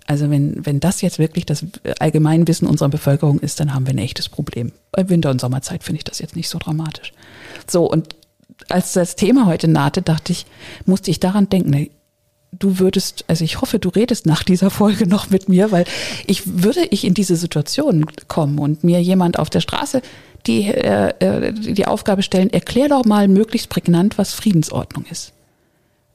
[0.07, 1.65] also wenn, wenn das jetzt wirklich das
[1.99, 4.73] Allgemeinwissen unserer Bevölkerung ist, dann haben wir ein echtes Problem.
[4.93, 7.13] Bei Winter- und Sommerzeit finde ich das jetzt nicht so dramatisch.
[7.69, 8.17] So, und
[8.69, 10.47] als das Thema heute nahte, dachte ich,
[10.85, 11.91] musste ich daran denken,
[12.53, 15.85] du würdest, also ich hoffe, du redest nach dieser Folge noch mit mir, weil
[16.27, 20.03] ich würde ich in diese Situation kommen und mir jemand auf der Straße
[20.47, 25.33] die, äh, äh die Aufgabe stellen, erklär doch mal möglichst prägnant, was Friedensordnung ist.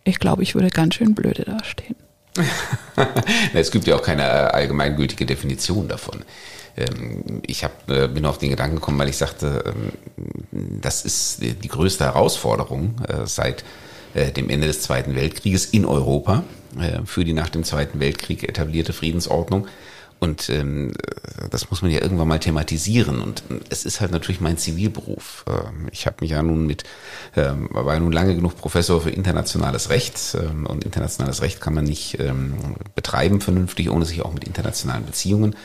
[0.03, 1.95] Ich glaube, ich würde ganz schön blöde dastehen.
[3.53, 6.23] es gibt ja auch keine äh, allgemeingültige Definition davon.
[6.77, 11.41] Ähm, ich hab, äh, bin auf den Gedanken gekommen, weil ich sagte, ähm, das ist
[11.41, 13.63] die größte Herausforderung äh, seit
[14.37, 16.45] dem Ende des Zweiten Weltkrieges in Europa
[17.03, 19.67] für die nach dem Zweiten Weltkrieg etablierte Friedensordnung
[20.19, 20.93] und ähm,
[21.51, 23.21] das muss man ja irgendwann mal thematisieren.
[23.21, 25.45] Und es ist halt natürlich mein Zivilberuf.
[25.47, 26.83] Ähm, ich habe mich ja nun mit,
[27.35, 30.37] ähm, war ja nun lange genug Professor für internationales Recht.
[30.39, 35.05] Ähm, und internationales Recht kann man nicht ähm, betreiben vernünftig, ohne sich auch mit internationalen
[35.05, 35.55] Beziehungen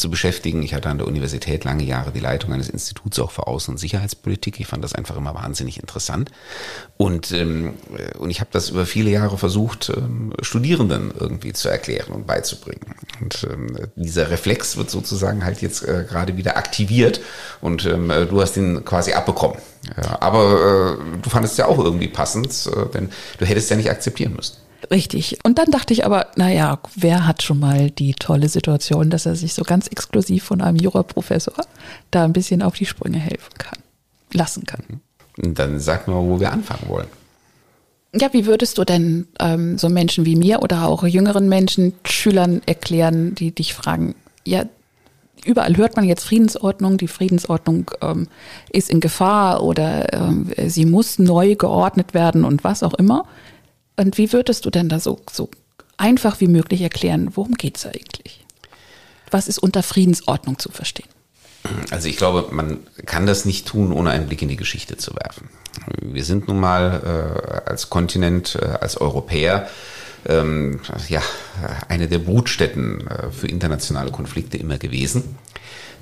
[0.00, 0.62] zu beschäftigen.
[0.62, 3.78] Ich hatte an der Universität lange Jahre die Leitung eines Instituts auch für Außen- und
[3.78, 4.58] Sicherheitspolitik.
[4.58, 6.30] Ich fand das einfach immer wahnsinnig interessant.
[6.96, 7.74] Und, ähm,
[8.18, 12.94] und ich habe das über viele Jahre versucht, ähm, Studierenden irgendwie zu erklären und beizubringen.
[13.20, 17.20] Und ähm, dieser Reflex wird sozusagen halt jetzt äh, gerade wieder aktiviert
[17.60, 19.58] und ähm, du hast ihn quasi abbekommen.
[19.96, 23.90] Ja, aber äh, du fandest ja auch irgendwie passend, äh, denn du hättest ja nicht
[23.90, 24.56] akzeptieren müssen.
[24.90, 25.38] Richtig.
[25.44, 29.36] Und dann dachte ich aber, naja, wer hat schon mal die tolle Situation, dass er
[29.36, 31.64] sich so ganz exklusiv von einem Juraprofessor
[32.10, 33.78] da ein bisschen auf die Sprünge helfen kann,
[34.32, 35.00] lassen kann.
[35.36, 37.08] Dann sag mal, wo wir anfangen wollen.
[38.14, 42.60] Ja, wie würdest du denn ähm, so Menschen wie mir oder auch jüngeren Menschen, Schülern
[42.66, 44.64] erklären, die dich fragen, ja,
[45.44, 48.26] überall hört man jetzt Friedensordnung, die Friedensordnung ähm,
[48.72, 53.26] ist in Gefahr oder ähm, sie muss neu geordnet werden und was auch immer.
[54.00, 55.50] Und wie würdest du denn da so, so
[55.98, 58.46] einfach wie möglich erklären, worum geht es eigentlich?
[59.30, 61.08] Was ist unter Friedensordnung zu verstehen?
[61.90, 65.14] Also ich glaube, man kann das nicht tun, ohne einen Blick in die Geschichte zu
[65.16, 65.50] werfen.
[66.00, 69.68] Wir sind nun mal äh, als Kontinent, äh, als Europäer,
[70.26, 71.20] ähm, ja,
[71.88, 75.36] eine der Brutstätten äh, für internationale Konflikte immer gewesen.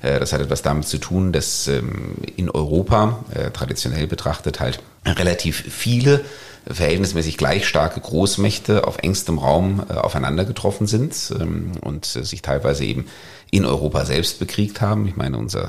[0.01, 4.79] Äh, das hat etwas damit zu tun, dass ähm, in Europa äh, traditionell betrachtet halt
[5.05, 6.21] relativ viele
[6.67, 12.41] verhältnismäßig gleich starke Großmächte auf engstem Raum äh, aufeinander getroffen sind ähm, und äh, sich
[12.41, 13.05] teilweise eben
[13.51, 15.07] in Europa selbst bekriegt haben.
[15.07, 15.63] Ich meine, unser,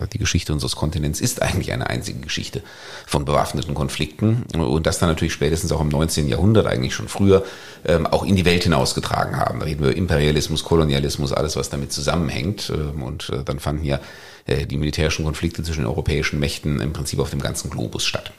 [0.00, 2.62] äh, die Geschichte unseres Kontinents ist eigentlich eine einzige Geschichte
[3.06, 6.28] von bewaffneten Konflikten und das dann natürlich spätestens auch im 19.
[6.28, 7.44] Jahrhundert, eigentlich schon früher,
[7.84, 9.60] ähm, auch in die Welt hinausgetragen haben.
[9.60, 12.72] Da reden wir Imperialismus, Kolonialismus, alles, was damit zusammenhängt.
[12.74, 14.00] Ähm, und äh, dann fanden ja
[14.46, 18.32] äh, die militärischen Konflikte zwischen den europäischen Mächten im Prinzip auf dem ganzen Globus statt.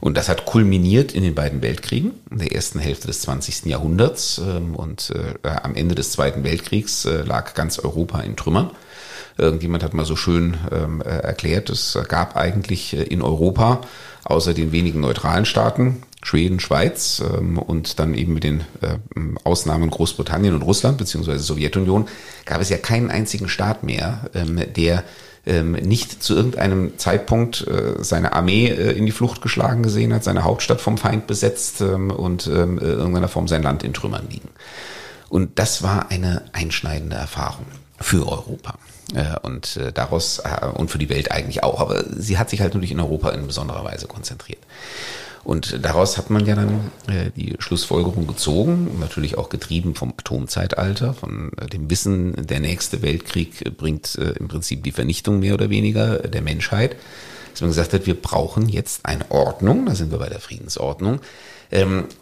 [0.00, 3.66] Und das hat kulminiert in den beiden Weltkriegen, in der ersten Hälfte des 20.
[3.66, 4.38] Jahrhunderts.
[4.38, 8.70] Ähm, und äh, am Ende des Zweiten Weltkriegs äh, lag ganz Europa in Trümmern.
[9.36, 13.82] Irgendjemand hat mal so schön ähm, äh, erklärt, es gab eigentlich in Europa
[14.24, 18.64] außer den wenigen neutralen Staaten, Schweden, Schweiz ähm, und dann eben mit den
[19.44, 22.08] Ausnahmen Großbritannien und Russland beziehungsweise Sowjetunion,
[22.44, 25.04] gab es ja keinen einzigen Staat mehr, der
[25.48, 30.24] ähm, nicht zu irgendeinem Zeitpunkt äh, seine Armee äh, in die Flucht geschlagen gesehen hat,
[30.24, 34.28] seine Hauptstadt vom Feind besetzt ähm, und ähm, äh, irgendeiner Form sein Land in Trümmern
[34.28, 34.50] liegen.
[35.28, 37.66] Und das war eine einschneidende Erfahrung
[38.00, 38.74] für Europa.
[39.14, 40.42] Äh, und äh, daraus
[40.74, 41.80] und für die Welt eigentlich auch.
[41.80, 44.60] Aber sie hat sich halt natürlich in Europa in besonderer Weise konzentriert.
[45.48, 51.14] Und daraus hat man ja dann äh, die Schlussfolgerung gezogen, natürlich auch getrieben vom Atomzeitalter,
[51.14, 55.70] von äh, dem Wissen, der nächste Weltkrieg bringt äh, im Prinzip die Vernichtung mehr oder
[55.70, 56.96] weniger der Menschheit,
[57.52, 61.20] dass man gesagt hat, wir brauchen jetzt eine Ordnung, da sind wir bei der Friedensordnung,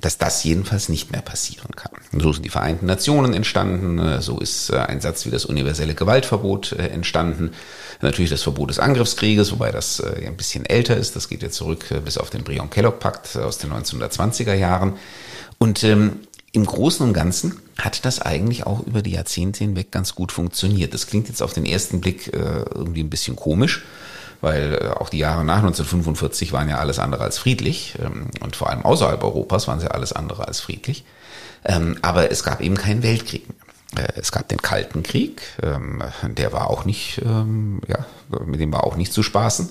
[0.01, 1.93] dass das jedenfalls nicht mehr passieren kann.
[2.19, 5.95] So sind die Vereinten Nationen entstanden, äh, so ist äh, ein Satz wie das universelle
[5.95, 7.53] Gewaltverbot äh, entstanden,
[8.01, 11.87] natürlich das Verbot des Angriffskrieges, wobei das ein bisschen älter ist, das geht ja zurück
[12.05, 14.95] bis auf den Brion-Kellogg-Pakt aus den 1920er Jahren.
[15.59, 16.21] Und ähm,
[16.53, 20.93] im Großen und Ganzen hat das eigentlich auch über die Jahrzehnte hinweg ganz gut funktioniert.
[20.93, 23.85] Das klingt jetzt auf den ersten Blick irgendwie ein bisschen komisch,
[24.41, 28.57] weil äh, auch die Jahre nach 1945 waren ja alles andere als friedlich ähm, und
[28.57, 31.05] vor allem außerhalb Europas waren sie alles andere als friedlich.
[31.65, 33.67] Ähm, aber es gab eben keinen Weltkrieg mehr.
[33.97, 38.07] Äh, es gab den Kalten Krieg, ähm, der war auch nicht, ja,
[38.45, 39.71] mit dem war auch nicht zu spaßen.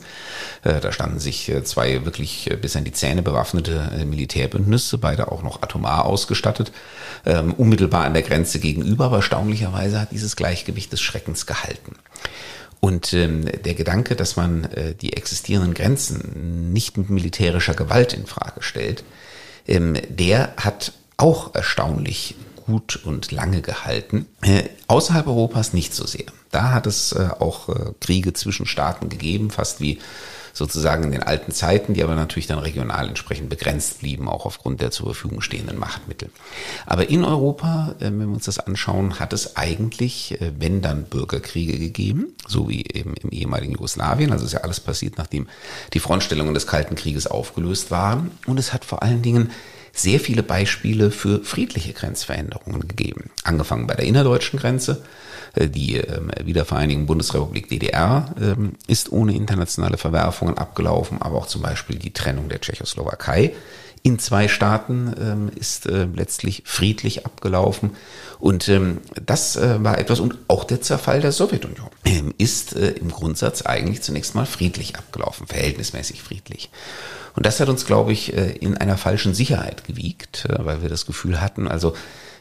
[0.63, 5.61] Äh, da standen sich zwei wirklich bis an die Zähne bewaffnete Militärbündnisse, beide auch noch
[5.61, 6.71] atomar ausgestattet,
[7.57, 11.95] unmittelbar an der Grenze gegenüber, aber erstaunlicherweise hat dieses Gleichgewicht des Schreckens gehalten.
[12.85, 14.69] Und der Gedanke, dass man
[15.01, 19.03] die existierenden Grenzen nicht mit militärischer Gewalt in Frage stellt,
[19.67, 24.27] der hat auch erstaunlich gut und lange gehalten.
[24.41, 26.25] Äh, außerhalb Europas nicht so sehr.
[26.51, 29.99] Da hat es äh, auch äh, Kriege zwischen Staaten gegeben, fast wie
[30.55, 34.79] sozusagen in den alten Zeiten, die aber natürlich dann regional entsprechend begrenzt blieben, auch aufgrund
[34.79, 36.29] der zur Verfügung stehenden Machtmittel.
[36.85, 41.03] Aber in Europa, äh, wenn wir uns das anschauen, hat es eigentlich, äh, wenn dann
[41.03, 45.47] Bürgerkriege gegeben, so wie eben im ehemaligen Jugoslawien, also ist ja alles passiert, nachdem
[45.93, 48.31] die Frontstellungen des Kalten Krieges aufgelöst waren.
[48.47, 49.51] Und es hat vor allen Dingen
[49.95, 53.31] sehr viele Beispiele für friedliche Grenzveränderungen gegeben.
[53.43, 55.03] Angefangen bei der innerdeutschen Grenze.
[55.55, 61.61] Äh, die ähm, Wiedervereinigung Bundesrepublik DDR ähm, ist ohne internationale Verwerfungen abgelaufen, aber auch zum
[61.61, 63.53] Beispiel die Trennung der Tschechoslowakei
[64.05, 67.95] in zwei Staaten ähm, ist äh, letztlich friedlich abgelaufen.
[68.39, 72.91] Und ähm, das äh, war etwas, und auch der Zerfall der Sowjetunion ähm, ist äh,
[72.91, 76.69] im Grundsatz eigentlich zunächst mal friedlich abgelaufen, verhältnismäßig friedlich.
[77.35, 81.07] Und das hat uns, glaube ich, äh, in einer falschen Sicherheit gewiegt, weil wir das
[81.07, 81.95] Gefühl hatten, also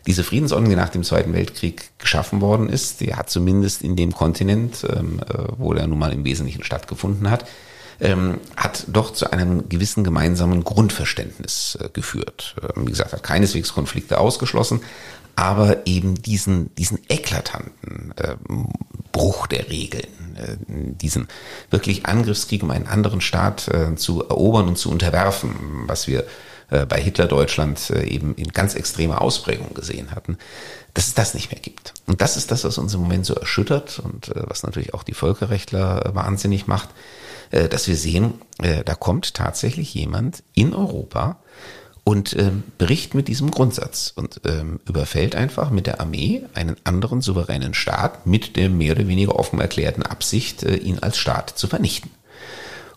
[0.07, 4.13] diese Friedensordnung, die nach dem Zweiten Weltkrieg geschaffen worden ist, die hat zumindest in dem
[4.13, 5.19] Kontinent, ähm,
[5.57, 7.47] wo der nun mal im Wesentlichen stattgefunden hat,
[8.01, 12.57] ähm, hat doch zu einem gewissen gemeinsamen Grundverständnis äh, geführt.
[12.63, 14.81] Ähm, wie gesagt, hat keineswegs Konflikte ausgeschlossen,
[15.37, 18.37] aber eben diesen, diesen eklatanten äh,
[19.13, 21.29] Bruch der Regeln, äh, diesen
[21.71, 26.25] wirklich Angriffskrieg, um einen anderen Staat äh, zu erobern und zu unterwerfen, was wir
[26.71, 30.39] äh, bei Hitler-Deutschland äh, eben in ganz extremer Ausprägung gesehen hatten,
[30.95, 31.95] dass es das nicht mehr gibt.
[32.07, 35.03] Und das ist das, was uns im Moment so erschüttert und äh, was natürlich auch
[35.03, 36.89] die Völkerrechtler wahnsinnig macht,
[37.51, 41.39] dass wir sehen, äh, da kommt tatsächlich jemand in Europa
[42.05, 47.23] und ähm, bricht mit diesem Grundsatz und ähm, überfällt einfach mit der Armee einen anderen
[47.23, 51.67] souveränen Staat mit der mehr oder weniger offen erklärten Absicht, äh, ihn als Staat zu
[51.67, 52.11] vernichten.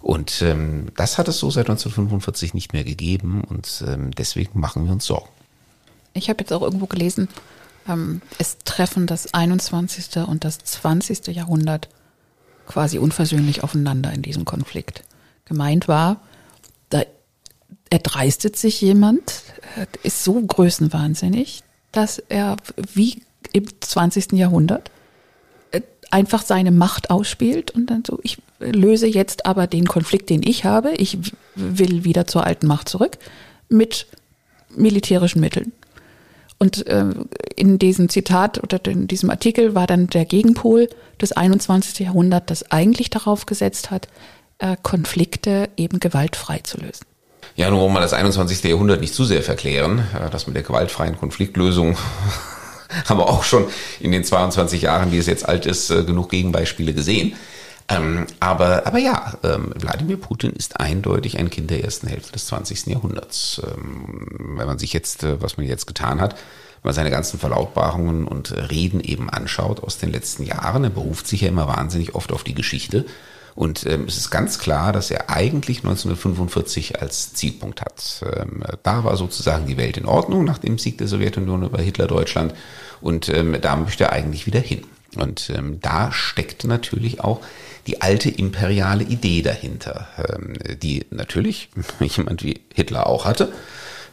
[0.01, 4.85] Und ähm, das hat es so seit 1945 nicht mehr gegeben und ähm, deswegen machen
[4.85, 5.29] wir uns Sorgen.
[6.13, 7.29] Ich habe jetzt auch irgendwo gelesen,
[7.87, 10.17] ähm, es treffen das 21.
[10.27, 11.27] und das 20.
[11.27, 11.89] Jahrhundert
[12.67, 15.03] quasi unversöhnlich aufeinander in diesem Konflikt.
[15.45, 16.21] Gemeint war,
[16.89, 17.03] da
[17.89, 19.43] erdreistet sich jemand,
[20.03, 22.57] ist so größenwahnsinnig, dass er
[22.93, 24.33] wie im 20.
[24.33, 24.91] Jahrhundert
[25.71, 30.43] äh, einfach seine Macht ausspielt und dann so, ich, löse jetzt aber den Konflikt, den
[30.43, 31.17] ich habe, ich
[31.55, 33.17] will wieder zur alten Macht zurück,
[33.69, 34.07] mit
[34.75, 35.71] militärischen Mitteln.
[36.59, 37.05] Und äh,
[37.55, 40.89] in diesem Zitat oder in diesem Artikel war dann der Gegenpol
[41.21, 41.99] des 21.
[41.99, 44.07] Jahrhunderts, das eigentlich darauf gesetzt hat,
[44.59, 47.05] äh, Konflikte eben gewaltfrei zu lösen.
[47.55, 48.63] Ja, nur um mal das 21.
[48.63, 51.97] Jahrhundert nicht zu sehr verklären, äh, das mit der gewaltfreien Konfliktlösung
[53.05, 53.65] haben wir auch schon
[53.99, 57.35] in den 22 Jahren, die es jetzt alt ist, äh, genug Gegenbeispiele gesehen.
[57.89, 62.47] Ähm, aber, aber ja, ähm, Wladimir Putin ist eindeutig ein Kind der ersten Hälfte des
[62.47, 62.87] 20.
[62.87, 63.61] Jahrhunderts.
[63.65, 67.39] Ähm, wenn man sich jetzt, äh, was man jetzt getan hat, wenn man seine ganzen
[67.39, 72.13] Verlautbarungen und Reden eben anschaut aus den letzten Jahren, er beruft sich ja immer wahnsinnig
[72.13, 73.05] oft auf die Geschichte.
[73.55, 78.21] Und ähm, es ist ganz klar, dass er eigentlich 1945 als Zielpunkt hat.
[78.35, 82.53] Ähm, da war sozusagen die Welt in Ordnung nach dem Sieg der Sowjetunion über Hitler-Deutschland.
[83.01, 84.83] Und ähm, da möchte er eigentlich wieder hin.
[85.15, 87.41] Und ähm, da steckt natürlich auch
[87.87, 91.69] die alte imperiale Idee dahinter, ähm, die natürlich
[91.99, 93.51] jemand wie Hitler auch hatte,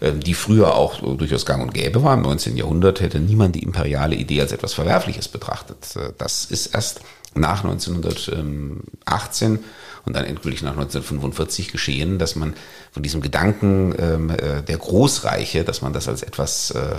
[0.00, 2.14] ähm, die früher auch durchaus gang und gäbe war.
[2.14, 2.56] Im 19.
[2.56, 5.96] Jahrhundert hätte niemand die imperiale Idee als etwas Verwerfliches betrachtet.
[5.96, 7.00] Äh, das ist erst
[7.34, 9.58] nach 1918
[10.06, 12.54] und dann endgültig nach 1945 geschehen, dass man
[12.92, 16.96] von diesem Gedanken ähm, äh, der Großreiche, dass man das als etwas äh,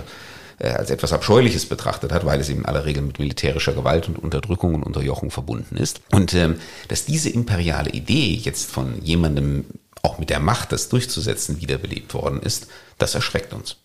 [0.58, 4.18] als etwas Abscheuliches betrachtet hat, weil es eben in aller Regel mit militärischer Gewalt und
[4.18, 6.00] Unterdrückung und Unterjochung verbunden ist.
[6.12, 6.56] Und ähm,
[6.88, 9.66] dass diese imperiale Idee jetzt von jemandem
[10.02, 13.76] auch mit der Macht, das durchzusetzen, wiederbelebt worden ist, das erschreckt uns.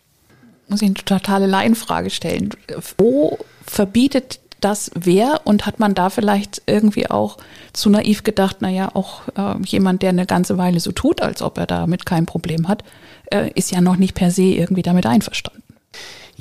[0.67, 2.51] Muss ich eine totale Laienfrage stellen.
[2.97, 7.37] Wo verbietet das wer und hat man da vielleicht irgendwie auch
[7.73, 11.57] zu naiv gedacht, naja, auch äh, jemand, der eine ganze Weile so tut, als ob
[11.57, 12.83] er damit kein Problem hat,
[13.31, 15.63] äh, ist ja noch nicht per se irgendwie damit einverstanden.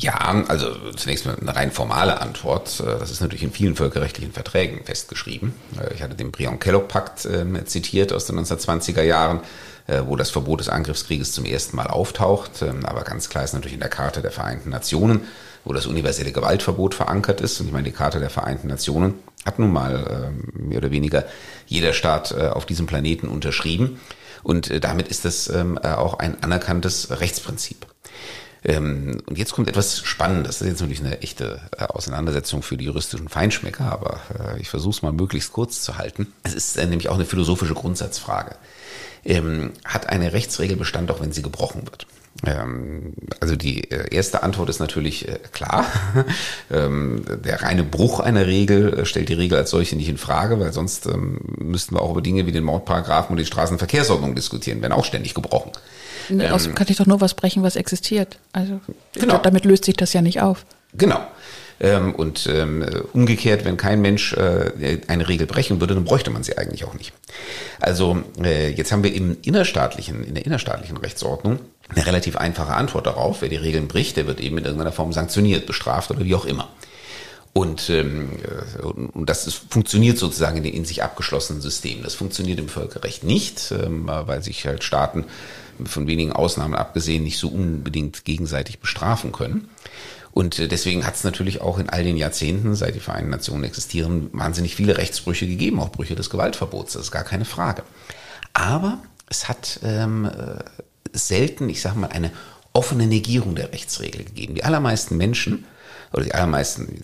[0.00, 2.80] Ja, also zunächst mal eine rein formale Antwort.
[2.80, 5.52] Äh, das ist natürlich in vielen völkerrechtlichen Verträgen festgeschrieben.
[5.78, 9.40] Äh, ich hatte den Brion-Kellogg-Pakt äh, zitiert aus den 1920er Jahren,
[9.86, 12.62] äh, wo das Verbot des Angriffskrieges zum ersten Mal auftaucht.
[12.62, 15.24] Ähm, aber ganz klar ist natürlich in der Charta der Vereinten Nationen,
[15.64, 17.60] wo das universelle Gewaltverbot verankert ist.
[17.60, 21.26] Und ich meine, die Charta der Vereinten Nationen hat nun mal äh, mehr oder weniger
[21.66, 24.00] jeder Staat auf diesem Planeten unterschrieben.
[24.42, 27.89] Und damit ist das ähm, auch ein anerkanntes Rechtsprinzip.
[28.64, 30.58] Ähm, und jetzt kommt etwas Spannendes.
[30.58, 34.68] Das ist jetzt natürlich eine echte äh, Auseinandersetzung für die juristischen Feinschmecker, aber äh, ich
[34.68, 36.32] versuche es mal möglichst kurz zu halten.
[36.42, 38.56] Es ist äh, nämlich auch eine philosophische Grundsatzfrage.
[39.24, 42.06] Ähm, hat eine Rechtsregel Bestand, auch wenn sie gebrochen wird?
[42.46, 45.86] Ähm, also die äh, erste Antwort ist natürlich äh, klar.
[46.72, 50.72] Ähm, der reine Bruch einer Regel stellt die Regel als solche nicht in Frage, weil
[50.72, 54.92] sonst ähm, müssten wir auch über Dinge wie den Mordparagraphen und die Straßenverkehrsordnung diskutieren, werden
[54.92, 55.72] auch ständig gebrochen.
[56.30, 58.38] Ne, ähm, kann ich doch nur was brechen, was existiert.
[58.52, 58.80] Also
[59.12, 59.38] genau.
[59.38, 60.64] damit löst sich das ja nicht auf.
[60.94, 61.20] Genau.
[61.82, 66.42] Ähm, und ähm, umgekehrt, wenn kein Mensch äh, eine Regel brechen würde, dann bräuchte man
[66.42, 67.12] sie eigentlich auch nicht.
[67.80, 73.06] Also äh, jetzt haben wir im innerstaatlichen, in der innerstaatlichen Rechtsordnung eine relativ einfache Antwort
[73.06, 73.40] darauf.
[73.40, 76.44] Wer die Regeln bricht, der wird eben in irgendeiner Form sanktioniert, bestraft oder wie auch
[76.44, 76.68] immer.
[77.54, 82.04] Und, ähm, äh, und das ist, funktioniert sozusagen in den in sich abgeschlossenen Systemen.
[82.04, 85.24] Das funktioniert im Völkerrecht nicht, ähm, weil sich halt Staaten
[85.86, 89.68] von wenigen Ausnahmen abgesehen nicht so unbedingt gegenseitig bestrafen können.
[90.32, 93.64] Und äh, deswegen hat es natürlich auch in all den Jahrzehnten, seit die Vereinten Nationen
[93.64, 97.82] existieren, wahnsinnig viele Rechtsbrüche gegeben, auch Brüche des Gewaltverbots, das ist gar keine Frage.
[98.52, 100.62] Aber es hat ähm, äh,
[101.12, 102.30] selten, ich sage mal, eine
[102.72, 104.54] offene Negierung der Rechtsregel gegeben.
[104.54, 105.64] Die allermeisten Menschen
[106.12, 107.00] oder die allermeisten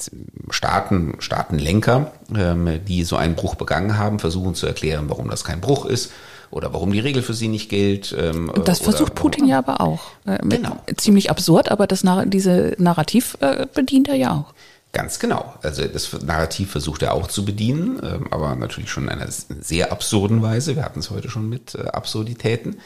[0.50, 5.60] Staaten, Staatenlenker, ähm, die so einen Bruch begangen haben, versuchen zu erklären, warum das kein
[5.60, 6.12] Bruch ist
[6.50, 8.14] oder warum die Regel für sie nicht gilt.
[8.18, 10.00] Ähm, das versucht Putin ja aber auch.
[10.26, 10.78] Äh, genau.
[10.96, 14.54] Ziemlich absurd, aber das, diese Narrativ äh, bedient er ja auch.
[14.96, 15.52] Ganz genau.
[15.62, 19.92] Also das Narrativ versucht er auch zu bedienen, ähm, aber natürlich schon in einer sehr
[19.92, 20.74] absurden Weise.
[20.74, 22.76] Wir hatten es heute schon mit äh, Absurditäten.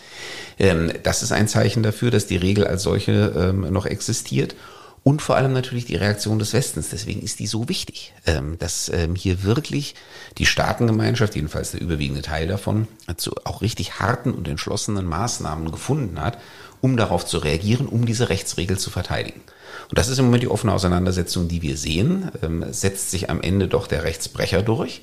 [0.59, 4.57] Ähm, das ist ein Zeichen dafür, dass die Regel als solche ähm, noch existiert
[5.03, 6.91] und vor allem natürlich die Reaktion des Westens.
[6.91, 9.95] Deswegen ist die so wichtig, ähm, dass ähm, hier wirklich
[10.39, 12.87] die Staatengemeinschaft, jedenfalls der überwiegende Teil davon,
[13.17, 16.39] zu auch richtig harten und entschlossenen Maßnahmen gefunden hat,
[16.83, 19.41] um darauf zu reagieren, um diese Rechtsregel zu verteidigen.
[19.89, 22.31] Und das ist im Moment die offene Auseinandersetzung, die wir sehen.
[22.43, 25.03] Ähm, setzt sich am Ende doch der Rechtsbrecher durch?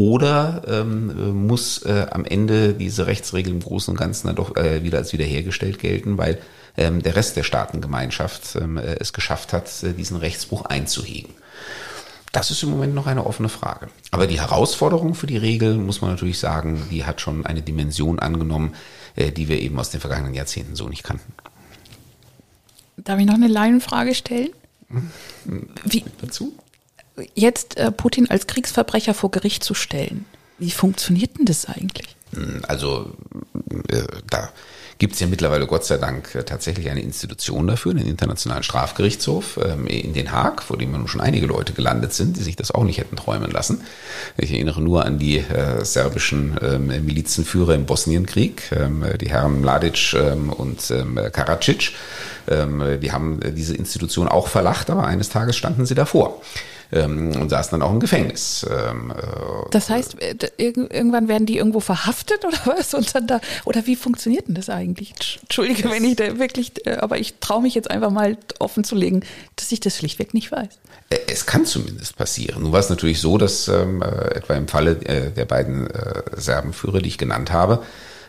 [0.00, 4.84] Oder ähm, muss äh, am Ende diese Rechtsregel im Großen und Ganzen dann doch äh,
[4.84, 6.38] wieder als wiederhergestellt gelten, weil
[6.76, 11.34] ähm, der Rest der Staatengemeinschaft ähm, äh, es geschafft hat, äh, diesen Rechtsbruch einzuhegen.
[12.30, 13.88] Das ist im Moment noch eine offene Frage.
[14.12, 18.20] Aber die Herausforderung für die Regel, muss man natürlich sagen, die hat schon eine Dimension
[18.20, 18.76] angenommen,
[19.16, 21.32] äh, die wir eben aus den vergangenen Jahrzehnten so nicht kannten.
[22.98, 24.50] Darf ich noch eine Laienfrage stellen?
[25.84, 26.54] Wie, Dazu?
[27.34, 30.24] Jetzt äh, Putin als Kriegsverbrecher vor Gericht zu stellen,
[30.58, 32.16] Wie funktioniert denn das eigentlich?
[32.34, 33.12] Hm, also
[33.88, 34.50] äh, da
[34.98, 39.58] gibt es ja mittlerweile Gott sei Dank äh, tatsächlich eine Institution dafür, den Internationalen Strafgerichtshof
[39.64, 42.72] ähm, in Den Haag, vor dem nun schon einige Leute gelandet sind, die sich das
[42.72, 43.82] auch nicht hätten träumen lassen.
[44.36, 50.14] Ich erinnere nur an die äh, serbischen ähm, Milizenführer im Bosnienkrieg, ähm, die Herren Mladic
[50.14, 51.92] ähm, und ähm, Karadzic.
[52.48, 56.40] Ähm, die haben diese Institution auch verlacht, aber eines Tages standen sie davor
[56.92, 58.66] ähm, und saßen dann auch im Gefängnis.
[58.68, 59.14] Ähm, äh,
[59.70, 62.94] das heißt, äh, irgendwann werden die irgendwo verhaftet oder was?
[62.94, 65.14] Und dann da, oder wie funktioniert denn das eigentlich?
[65.42, 68.94] Entschuldige, wenn ich da wirklich, äh, aber ich traue mich jetzt einfach mal offen zu
[68.94, 69.22] legen,
[69.56, 70.78] dass ich das schlichtweg nicht weiß.
[71.10, 72.62] Äh, es kann zumindest passieren.
[72.62, 77.00] Nun war es natürlich so, dass ähm, etwa im Falle äh, der beiden äh, Serbenführer,
[77.00, 77.82] die ich genannt habe,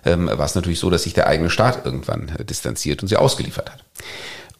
[0.05, 3.17] ähm, war es natürlich so, dass sich der eigene Staat irgendwann äh, distanziert und sie
[3.17, 3.83] ausgeliefert hat.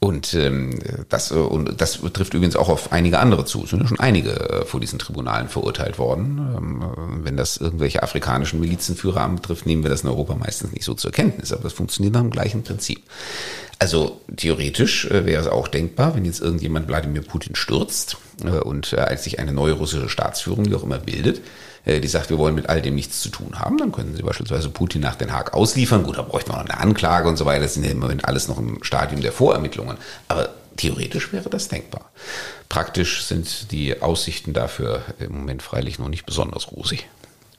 [0.02, 0.80] Und ähm,
[1.10, 3.64] das und das trifft übrigens auch auf einige andere zu.
[3.66, 6.40] Es sind ja schon einige äh, vor diesen Tribunalen verurteilt worden.
[6.58, 10.86] Ähm, äh, wenn das irgendwelche afrikanischen Milizenführer anbetrifft, nehmen wir das in Europa meistens nicht
[10.86, 11.52] so zur Kenntnis.
[11.52, 13.02] Aber das funktioniert nach dem gleichen Prinzip.
[13.78, 18.94] Also theoretisch äh, wäre es auch denkbar, wenn jetzt irgendjemand Wladimir Putin stürzt äh, und
[18.94, 21.42] äh, als sich eine neue russische Staatsführung, wie auch immer, bildet, äh,
[21.98, 24.70] die sagt, wir wollen mit all dem nichts zu tun haben, dann können sie beispielsweise
[24.70, 26.04] Putin nach Den Haag ausliefern.
[26.04, 27.64] Gut, da bräuchte man noch eine Anklage und so weiter.
[27.64, 29.98] Das sind ja im Moment alles noch im Stadium der Vorermittlungen.
[30.28, 32.12] Aber theoretisch wäre das denkbar.
[32.70, 37.08] Praktisch sind die Aussichten dafür im Moment freilich noch nicht besonders rosig.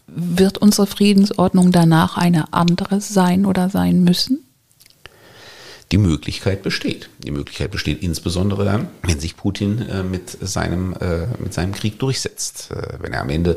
[0.07, 4.45] Wird unsere Friedensordnung danach eine andere sein oder sein müssen?
[5.93, 7.11] Die Möglichkeit besteht.
[7.19, 11.99] Die Möglichkeit besteht insbesondere dann, wenn sich Putin äh, mit, seinem, äh, mit seinem Krieg
[11.99, 12.71] durchsetzt.
[12.71, 13.57] Äh, wenn er am Ende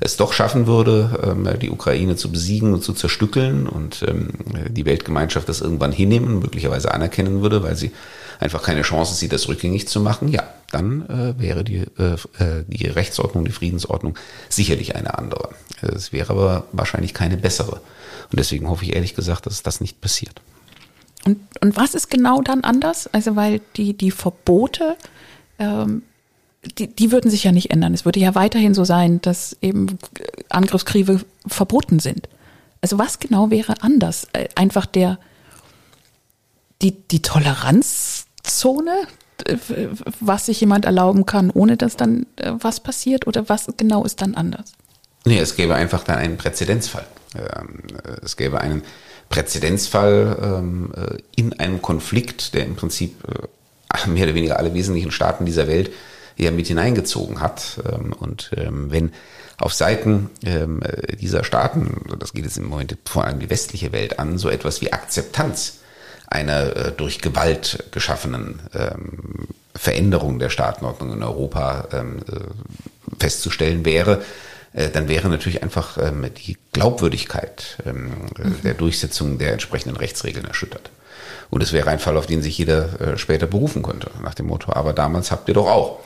[0.00, 4.30] es doch schaffen würde, ähm, die Ukraine zu besiegen und zu zerstückeln und ähm,
[4.68, 7.92] die Weltgemeinschaft das irgendwann hinnehmen, möglicherweise anerkennen würde, weil sie
[8.38, 12.64] einfach keine Chance sieht, das rückgängig zu machen, ja, dann äh, wäre die, äh, äh
[12.66, 14.18] die Rechtsordnung, die Friedensordnung
[14.48, 15.50] sicherlich eine andere.
[15.80, 17.80] Es wäre aber wahrscheinlich keine bessere.
[18.30, 20.40] Und deswegen hoffe ich ehrlich gesagt, dass das nicht passiert.
[21.24, 23.08] Und, und was ist genau dann anders?
[23.12, 24.96] Also weil die, die Verbote
[25.58, 26.02] ähm,
[26.66, 27.94] die, die würden sich ja nicht ändern.
[27.94, 29.98] Es würde ja weiterhin so sein, dass eben
[30.48, 32.28] Angriffskriege verboten sind.
[32.80, 34.28] Also was genau wäre anders?
[34.32, 35.18] Äh, einfach der,
[36.82, 38.92] die, die Toleranzzone,
[39.46, 39.56] äh,
[40.20, 43.26] was sich jemand erlauben kann, ohne dass dann äh, was passiert?
[43.26, 44.72] Oder was genau ist dann anders?
[45.24, 47.06] Nee, es gäbe einfach dann einen Präzedenzfall.
[47.34, 47.82] Ähm,
[48.22, 48.82] es gäbe einen
[49.28, 50.92] Präzedenzfall ähm,
[51.34, 53.16] in einem Konflikt, der im Prinzip
[54.06, 55.90] mehr oder weniger alle wesentlichen Staaten dieser Welt
[56.36, 57.80] ja mit hineingezogen hat.
[57.90, 59.12] Ähm, und ähm, wenn
[59.58, 60.82] auf Seiten ähm,
[61.18, 64.82] dieser Staaten, das geht jetzt im Moment vor allem die westliche Welt an, so etwas
[64.82, 65.78] wie Akzeptanz
[66.26, 68.60] einer äh, durch Gewalt geschaffenen
[69.76, 72.04] Veränderung der Staatenordnung in Europa äh,
[73.18, 74.22] festzustellen wäre,
[74.72, 75.98] äh, dann wäre natürlich einfach
[76.44, 78.62] die Glaubwürdigkeit mhm.
[78.62, 80.90] der Durchsetzung der entsprechenden Rechtsregeln erschüttert.
[81.48, 84.72] Und es wäre ein Fall, auf den sich jeder später berufen könnte, nach dem Motto,
[84.72, 86.00] aber damals habt ihr doch auch.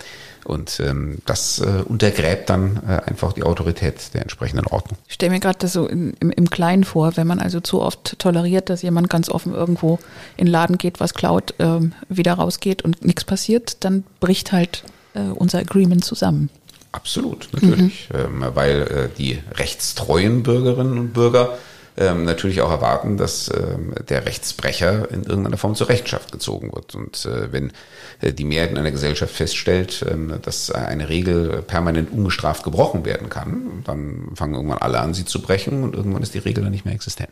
[0.44, 4.98] Und ähm, das äh, untergräbt dann äh, einfach die Autorität der entsprechenden Ordnung.
[5.08, 7.80] Ich stelle mir gerade das so im, im, im Kleinen vor, wenn man also zu
[7.80, 9.98] oft toleriert, dass jemand ganz offen irgendwo
[10.36, 14.84] in den Laden geht, was klaut, ähm, wieder rausgeht und nichts passiert, dann bricht halt
[15.14, 16.50] äh, unser Agreement zusammen.
[16.92, 18.08] Absolut, natürlich.
[18.12, 18.42] Mhm.
[18.42, 21.56] Ähm, weil äh, die rechtstreuen Bürgerinnen und Bürger
[21.96, 26.94] ähm, natürlich auch erwarten, dass ähm, der Rechtsbrecher in irgendeiner Form zur Rechenschaft gezogen wird.
[26.94, 27.72] Und äh, wenn
[28.20, 33.28] äh, die Mehrheit in einer Gesellschaft feststellt, ähm, dass eine Regel permanent ungestraft gebrochen werden
[33.28, 36.72] kann, dann fangen irgendwann alle an, sie zu brechen und irgendwann ist die Regel dann
[36.72, 37.30] nicht mehr existent.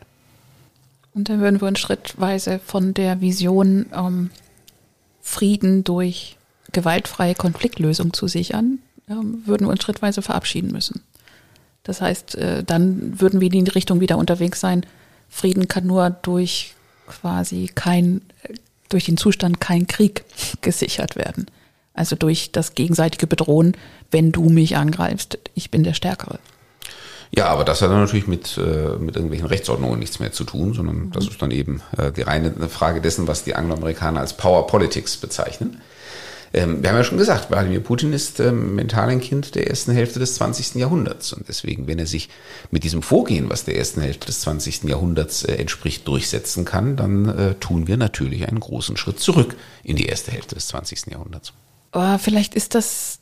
[1.15, 4.31] Und dann würden wir uns schrittweise von der Vision ähm,
[5.21, 6.37] Frieden durch
[6.73, 8.79] gewaltfreie Konfliktlösung zu sichern,
[9.09, 11.03] ähm, würden wir uns schrittweise verabschieden müssen.
[11.83, 14.85] Das heißt, äh, dann würden wir in die Richtung wieder unterwegs sein.
[15.29, 16.75] Frieden kann nur durch
[17.07, 18.23] quasi kein,
[18.89, 20.25] durch den Zustand kein Krieg
[20.61, 21.47] gesichert werden.
[21.95, 23.77] Also durch das gegenseitige Bedrohen,
[24.11, 26.39] wenn du mich angreifst, ich bin der Stärkere.
[27.31, 30.73] Ja, aber das hat dann natürlich mit, äh, mit irgendwelchen Rechtsordnungen nichts mehr zu tun,
[30.73, 31.13] sondern mhm.
[31.13, 35.17] das ist dann eben äh, die reine Frage dessen, was die Angloamerikaner als Power Politics
[35.17, 35.81] bezeichnen.
[36.53, 39.93] Ähm, wir haben ja schon gesagt, Wladimir Putin ist ähm, mental ein Kind der ersten
[39.93, 40.77] Hälfte des 20.
[40.77, 41.33] Jahrhunderts.
[41.33, 42.31] Und deswegen, wenn er sich
[42.71, 44.85] mit diesem Vorgehen, was der ersten Hälfte des 20.
[44.85, 49.97] Jahrhunderts äh, entspricht, durchsetzen kann, dann äh, tun wir natürlich einen großen Schritt zurück in
[49.97, 51.07] die erste Hälfte des 20.
[51.11, 51.53] Jahrhunderts.
[51.93, 53.19] Aber vielleicht ist das,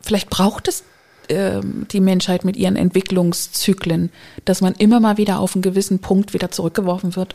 [0.00, 0.84] vielleicht braucht es
[1.28, 1.60] äh,
[1.90, 4.10] die Menschheit mit ihren Entwicklungszyklen,
[4.44, 7.34] dass man immer mal wieder auf einen gewissen Punkt wieder zurückgeworfen wird,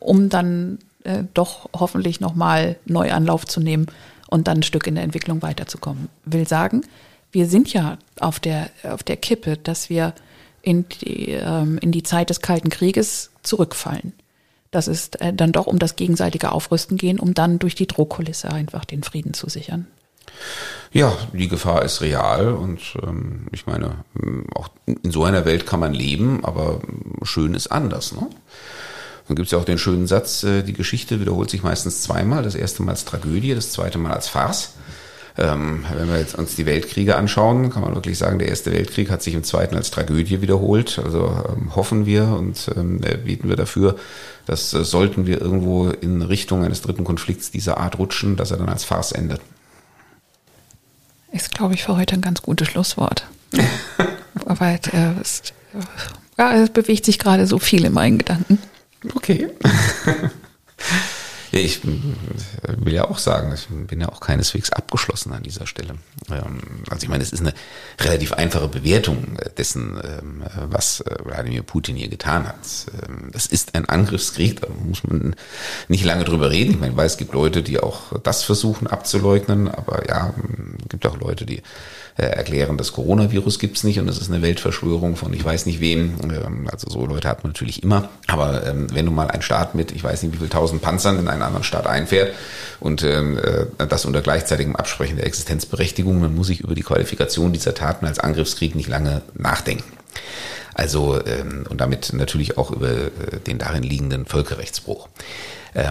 [0.00, 3.86] um dann äh, doch hoffentlich nochmal Neuanlauf zu nehmen
[4.28, 6.08] und dann ein Stück in der Entwicklung weiterzukommen.
[6.24, 6.82] Will sagen,
[7.32, 10.14] wir sind ja auf der, auf der Kippe, dass wir
[10.62, 14.12] in die, ähm, in die Zeit des Kalten Krieges zurückfallen.
[14.70, 18.50] Dass es äh, dann doch um das gegenseitige Aufrüsten gehen, um dann durch die Drohkulisse
[18.50, 19.86] einfach den Frieden zu sichern.
[20.92, 24.04] Ja, die Gefahr ist real und ähm, ich meine,
[24.54, 26.80] auch in so einer Welt kann man leben, aber
[27.22, 28.12] schön ist anders.
[28.12, 28.28] Ne?
[29.28, 32.42] Dann gibt es ja auch den schönen Satz, äh, die Geschichte wiederholt sich meistens zweimal.
[32.42, 34.74] Das erste Mal als Tragödie, das zweite Mal als Farce.
[35.38, 39.10] Ähm, wenn wir jetzt uns die Weltkriege anschauen, kann man wirklich sagen, der Erste Weltkrieg
[39.10, 40.98] hat sich im Zweiten als Tragödie wiederholt.
[41.04, 43.96] Also ähm, hoffen wir und ähm, bieten wir dafür,
[44.46, 48.56] dass äh, sollten wir irgendwo in Richtung eines dritten Konflikts dieser Art rutschen, dass er
[48.56, 49.40] dann als Farce endet.
[51.32, 53.26] Ist, glaube ich, für heute ein ganz gutes Schlusswort.
[54.46, 54.78] Aber äh,
[55.20, 55.42] es,
[56.38, 58.58] ja, es bewegt sich gerade so viel in meinen Gedanken.
[59.14, 59.48] Okay.
[61.52, 65.94] Ich will ja auch sagen, ich bin ja auch keineswegs abgeschlossen an dieser Stelle.
[66.30, 67.54] Ähm, also ich meine, es ist eine
[68.00, 72.58] relativ einfache Bewertung dessen, ähm, was äh, Wladimir Putin hier getan hat.
[73.08, 75.34] Ähm, das ist ein Angriffskrieg, da muss man
[75.88, 76.72] nicht lange drüber reden.
[76.72, 80.34] Ich meine, ich weiß, es gibt Leute, die auch das versuchen abzuleugnen, aber ja,
[80.82, 81.62] es gibt auch Leute, die äh,
[82.22, 86.14] erklären, das Coronavirus gibt's nicht und das ist eine Weltverschwörung von ich weiß nicht wem.
[86.22, 88.08] Ähm, also so Leute hat man natürlich immer.
[88.26, 91.18] Aber ähm, wenn du mal ein Staat mit ich weiß nicht wie viel tausend Panzern
[91.18, 92.34] in einen anderen Staat einfährt
[92.80, 97.52] und ähm, äh, das unter gleichzeitigem Absprechen der Existenzberechtigung, dann muss ich über die Qualifikation
[97.52, 99.84] dieser Taten als Angriffskrieg nicht lange nachdenken.
[100.72, 101.18] Also
[101.70, 103.10] und damit natürlich auch über äh,
[103.46, 105.08] den darin liegenden Völkerrechtsbruch.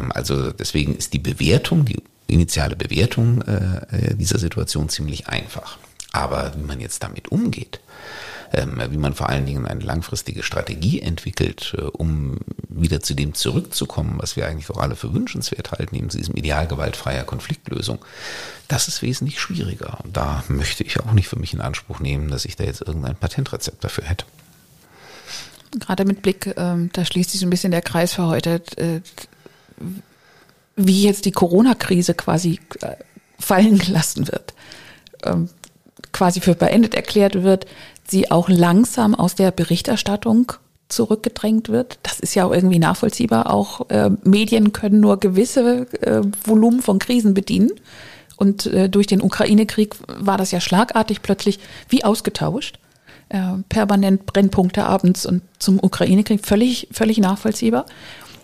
[0.09, 5.77] Also deswegen ist die Bewertung, die initiale Bewertung äh, dieser Situation ziemlich einfach.
[6.15, 7.81] Aber wie man jetzt damit umgeht,
[8.53, 12.37] ähm, wie man vor allen Dingen eine langfristige Strategie entwickelt, äh, um
[12.69, 16.35] wieder zu dem zurückzukommen, was wir eigentlich doch alle für wünschenswert halten, eben zu diesem
[16.35, 17.99] Ideal gewaltfreier Konfliktlösung,
[18.69, 19.99] das ist wesentlich schwieriger.
[20.05, 22.81] Und da möchte ich auch nicht für mich in Anspruch nehmen, dass ich da jetzt
[22.81, 24.25] irgendein Patentrezept dafür hätte.
[25.77, 29.01] Gerade mit Blick, ähm, da schließt sich so ein bisschen der Kreis für heute, äh,
[30.77, 32.95] wie jetzt die Corona-Krise quasi äh,
[33.37, 34.53] fallen gelassen wird.
[36.15, 37.65] Quasi für beendet erklärt wird,
[38.07, 40.53] sie auch langsam aus der Berichterstattung
[40.87, 41.99] zurückgedrängt wird.
[42.03, 43.51] Das ist ja auch irgendwie nachvollziehbar.
[43.53, 47.69] Auch äh, Medien können nur gewisse äh, Volumen von Krisen bedienen.
[48.37, 51.59] Und äh, durch den Ukraine-Krieg war das ja schlagartig plötzlich
[51.89, 52.79] wie ausgetauscht.
[53.27, 57.87] Äh, permanent Brennpunkte abends und zum Ukraine-Krieg völlig, völlig nachvollziehbar.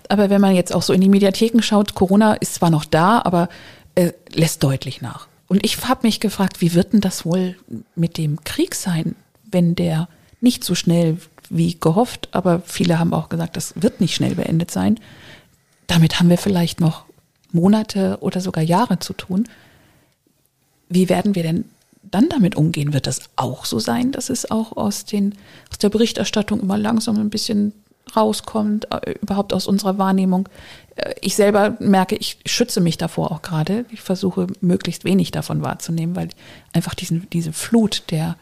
[0.09, 3.21] Aber wenn man jetzt auch so in die Mediatheken schaut, Corona ist zwar noch da,
[3.23, 3.47] aber
[3.95, 5.30] äh, lässt deutlich nach.
[5.51, 7.57] Und ich habe mich gefragt, wie wird denn das wohl
[7.93, 10.07] mit dem Krieg sein, wenn der
[10.39, 11.17] nicht so schnell
[11.49, 14.97] wie gehofft, aber viele haben auch gesagt, das wird nicht schnell beendet sein.
[15.87, 17.03] Damit haben wir vielleicht noch
[17.51, 19.49] Monate oder sogar Jahre zu tun.
[20.87, 21.65] Wie werden wir denn
[22.01, 22.93] dann damit umgehen?
[22.93, 25.35] Wird das auch so sein, dass es auch aus, den,
[25.69, 27.73] aus der Berichterstattung immer langsam ein bisschen
[28.15, 30.49] rauskommt, äh, überhaupt aus unserer Wahrnehmung.
[30.95, 33.85] Äh, ich selber merke, ich schütze mich davor auch gerade.
[33.91, 36.29] Ich versuche möglichst wenig davon wahrzunehmen, weil
[36.73, 38.35] einfach diesen, diese Flut der,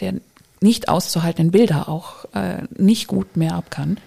[0.00, 0.14] der
[0.60, 3.98] nicht auszuhaltenden Bilder auch äh, nicht gut mehr ab kann.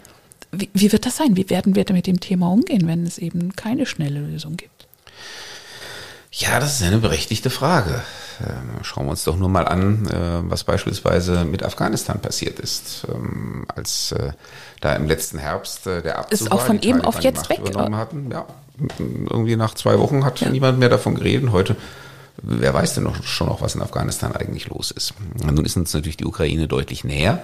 [0.52, 1.38] Wie, wie wird das sein?
[1.38, 4.79] Wie werden wir mit dem Thema umgehen, wenn es eben keine schnelle Lösung gibt?
[6.32, 8.04] Ja, das ist eine berechtigte Frage.
[8.42, 13.08] Ähm, schauen wir uns doch nur mal an, äh, was beispielsweise mit Afghanistan passiert ist.
[13.14, 14.32] Ähm, als äh,
[14.80, 17.60] da im letzten Herbst äh, der Abzug ist auch von eben auf jetzt weg.
[17.60, 18.30] Übernommen hatten.
[18.32, 18.46] Ja,
[19.00, 20.50] irgendwie nach zwei Wochen hat ja.
[20.50, 21.52] niemand mehr davon geredet.
[21.52, 21.76] Heute
[22.42, 25.14] wer weiß denn noch, schon noch, was in Afghanistan eigentlich los ist.
[25.44, 27.42] Nun ist uns natürlich die Ukraine deutlich näher.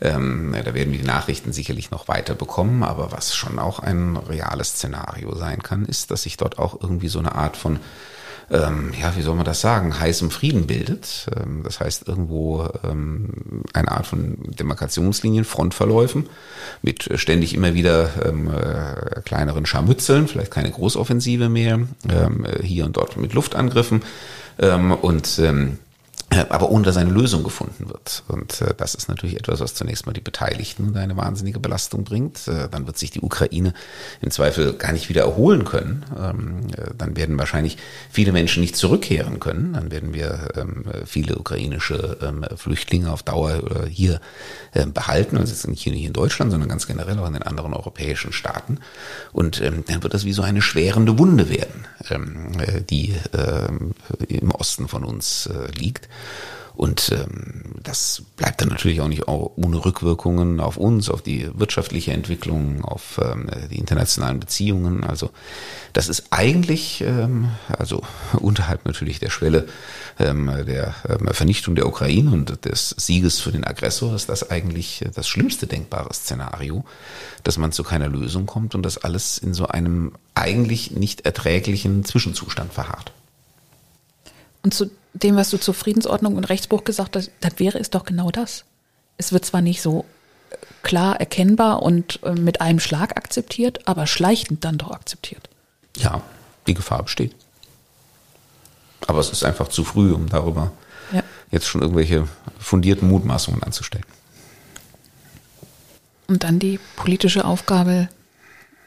[0.00, 4.16] Ähm, da werden wir die Nachrichten sicherlich noch weiter bekommen, aber was schon auch ein
[4.16, 7.80] reales Szenario sein kann, ist, dass sich dort auch irgendwie so eine Art von
[8.50, 11.26] ähm, ja, wie soll man das sagen, heißem Frieden bildet.
[11.36, 16.28] Ähm, das heißt irgendwo ähm, eine Art von Demarkationslinien, Frontverläufen
[16.82, 23.16] mit ständig immer wieder äh, kleineren Scharmützeln, vielleicht keine Großoffensive mehr, ähm, hier und dort
[23.16, 24.02] mit Luftangriffen
[25.00, 25.52] und äh,
[26.30, 28.22] aber ohne dass eine Lösung gefunden wird.
[28.28, 32.46] Und äh, das ist natürlich etwas, was zunächst mal die Beteiligten eine wahnsinnige Belastung bringt.
[32.46, 33.74] Äh, dann wird sich die Ukraine
[34.20, 36.04] im Zweifel gar nicht wieder erholen können.
[36.16, 37.78] Ähm, äh, dann werden wahrscheinlich
[38.10, 39.72] viele Menschen nicht zurückkehren können.
[39.72, 44.20] Dann werden wir ähm, viele ukrainische ähm, Flüchtlinge auf Dauer äh, hier
[44.72, 45.36] äh, behalten.
[45.36, 48.78] Also jetzt nicht hier in Deutschland, sondern ganz generell auch in den anderen europäischen Staaten.
[49.32, 53.68] Und ähm, dann wird das wie so eine schwerende Wunde werden, ähm, äh, die äh,
[54.28, 56.08] im Osten von uns äh, liegt.
[56.80, 62.12] Und ähm, das bleibt dann natürlich auch nicht ohne Rückwirkungen auf uns, auf die wirtschaftliche
[62.12, 65.04] Entwicklung, auf ähm, die internationalen Beziehungen.
[65.04, 65.28] Also
[65.92, 68.02] das ist eigentlich, ähm, also
[68.32, 69.68] unterhalb natürlich der Schwelle
[70.18, 75.04] ähm, der ähm, Vernichtung der Ukraine und des Sieges für den Aggressor, ist das eigentlich
[75.14, 76.86] das schlimmste denkbare Szenario,
[77.42, 82.06] dass man zu keiner Lösung kommt und das alles in so einem eigentlich nicht erträglichen
[82.06, 83.12] Zwischenzustand verharrt.
[84.62, 88.04] Und zu dem, was du zur Friedensordnung und Rechtsbruch gesagt hast, dann wäre es doch
[88.04, 88.64] genau das.
[89.16, 90.04] Es wird zwar nicht so
[90.50, 95.48] äh, klar erkennbar und äh, mit einem Schlag akzeptiert, aber schleichend dann doch akzeptiert.
[95.96, 96.22] Ja,
[96.66, 97.34] die Gefahr besteht.
[99.06, 100.72] Aber es ist einfach zu früh, um darüber
[101.12, 101.22] ja.
[101.50, 104.04] jetzt schon irgendwelche fundierten Mutmaßungen anzustellen.
[106.28, 108.08] Und dann die politische Aufgabe,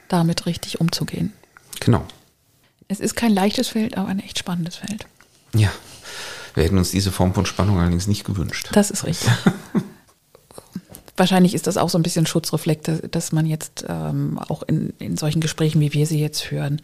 [0.07, 1.33] damit richtig umzugehen.
[1.81, 2.05] Genau.
[2.87, 5.05] Es ist kein leichtes Feld, aber ein echt spannendes Feld.
[5.53, 5.71] Ja,
[6.53, 8.69] wir hätten uns diese Form von Spannung allerdings nicht gewünscht.
[8.73, 9.31] Das ist richtig.
[11.17, 15.15] Wahrscheinlich ist das auch so ein bisschen Schutzreflekt, dass man jetzt ähm, auch in, in
[15.15, 16.81] solchen Gesprächen, wie wir sie jetzt hören,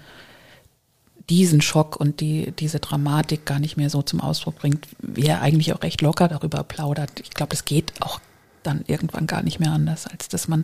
[1.30, 5.42] diesen Schock und die, diese Dramatik gar nicht mehr so zum Ausdruck bringt, wie er
[5.42, 7.20] eigentlich auch recht locker darüber plaudert.
[7.22, 8.20] Ich glaube, es geht auch
[8.64, 10.64] dann irgendwann gar nicht mehr anders, als dass man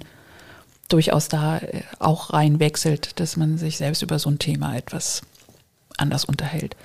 [0.89, 5.21] durchaus da äh, auch reinwechselt, dass man sich selbst über so ein Thema etwas
[5.97, 6.75] anders unterhält.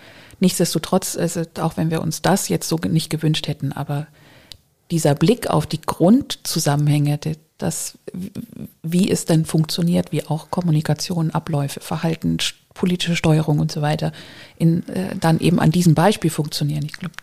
[0.40, 4.06] Nichtsdestotrotz, also auch wenn wir uns das jetzt so nicht gewünscht hätten, aber
[4.90, 7.18] dieser Blick auf die Grundzusammenhänge,
[7.58, 7.98] das,
[8.82, 12.38] wie es denn funktioniert, wie auch Kommunikation, Abläufe, Verhalten,
[12.74, 14.12] politische Steuerung und so weiter,
[14.56, 16.84] in, äh, dann eben an diesem Beispiel funktionieren.
[16.86, 17.14] Ich glaube,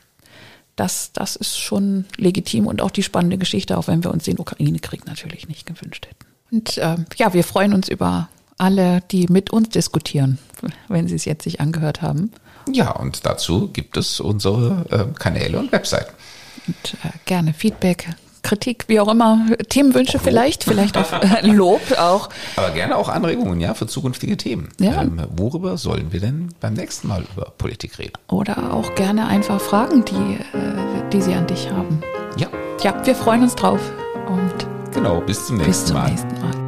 [0.76, 4.40] das, das ist schon legitim und auch die spannende Geschichte, auch wenn wir uns den
[4.40, 6.26] Ukraine-Krieg natürlich nicht gewünscht hätten.
[6.52, 10.38] Und äh, ja, wir freuen uns über alle, die mit uns diskutieren,
[10.88, 12.32] wenn sie es jetzt sich angehört haben.
[12.74, 16.14] Ja, und dazu gibt es unsere äh, Kanäle und Webseiten.
[16.68, 18.10] Und äh, gerne Feedback,
[18.44, 22.30] Kritik, wie auch immer, Themenwünsche vielleicht, vielleicht auch äh, Lob auch.
[22.56, 24.70] Aber gerne auch Anregungen, ja, für zukünftige Themen.
[24.80, 25.02] Ja.
[25.02, 28.14] Ähm, worüber sollen wir denn beim nächsten Mal über Politik reden?
[28.30, 32.02] Oder auch gerne einfach Fragen, die, äh, die Sie an dich haben.
[32.38, 32.48] Ja.
[32.84, 33.82] Ja, wir freuen uns drauf
[34.28, 36.10] und genau, bis zum nächsten bis zum Mal.
[36.12, 36.67] Nächsten Mal.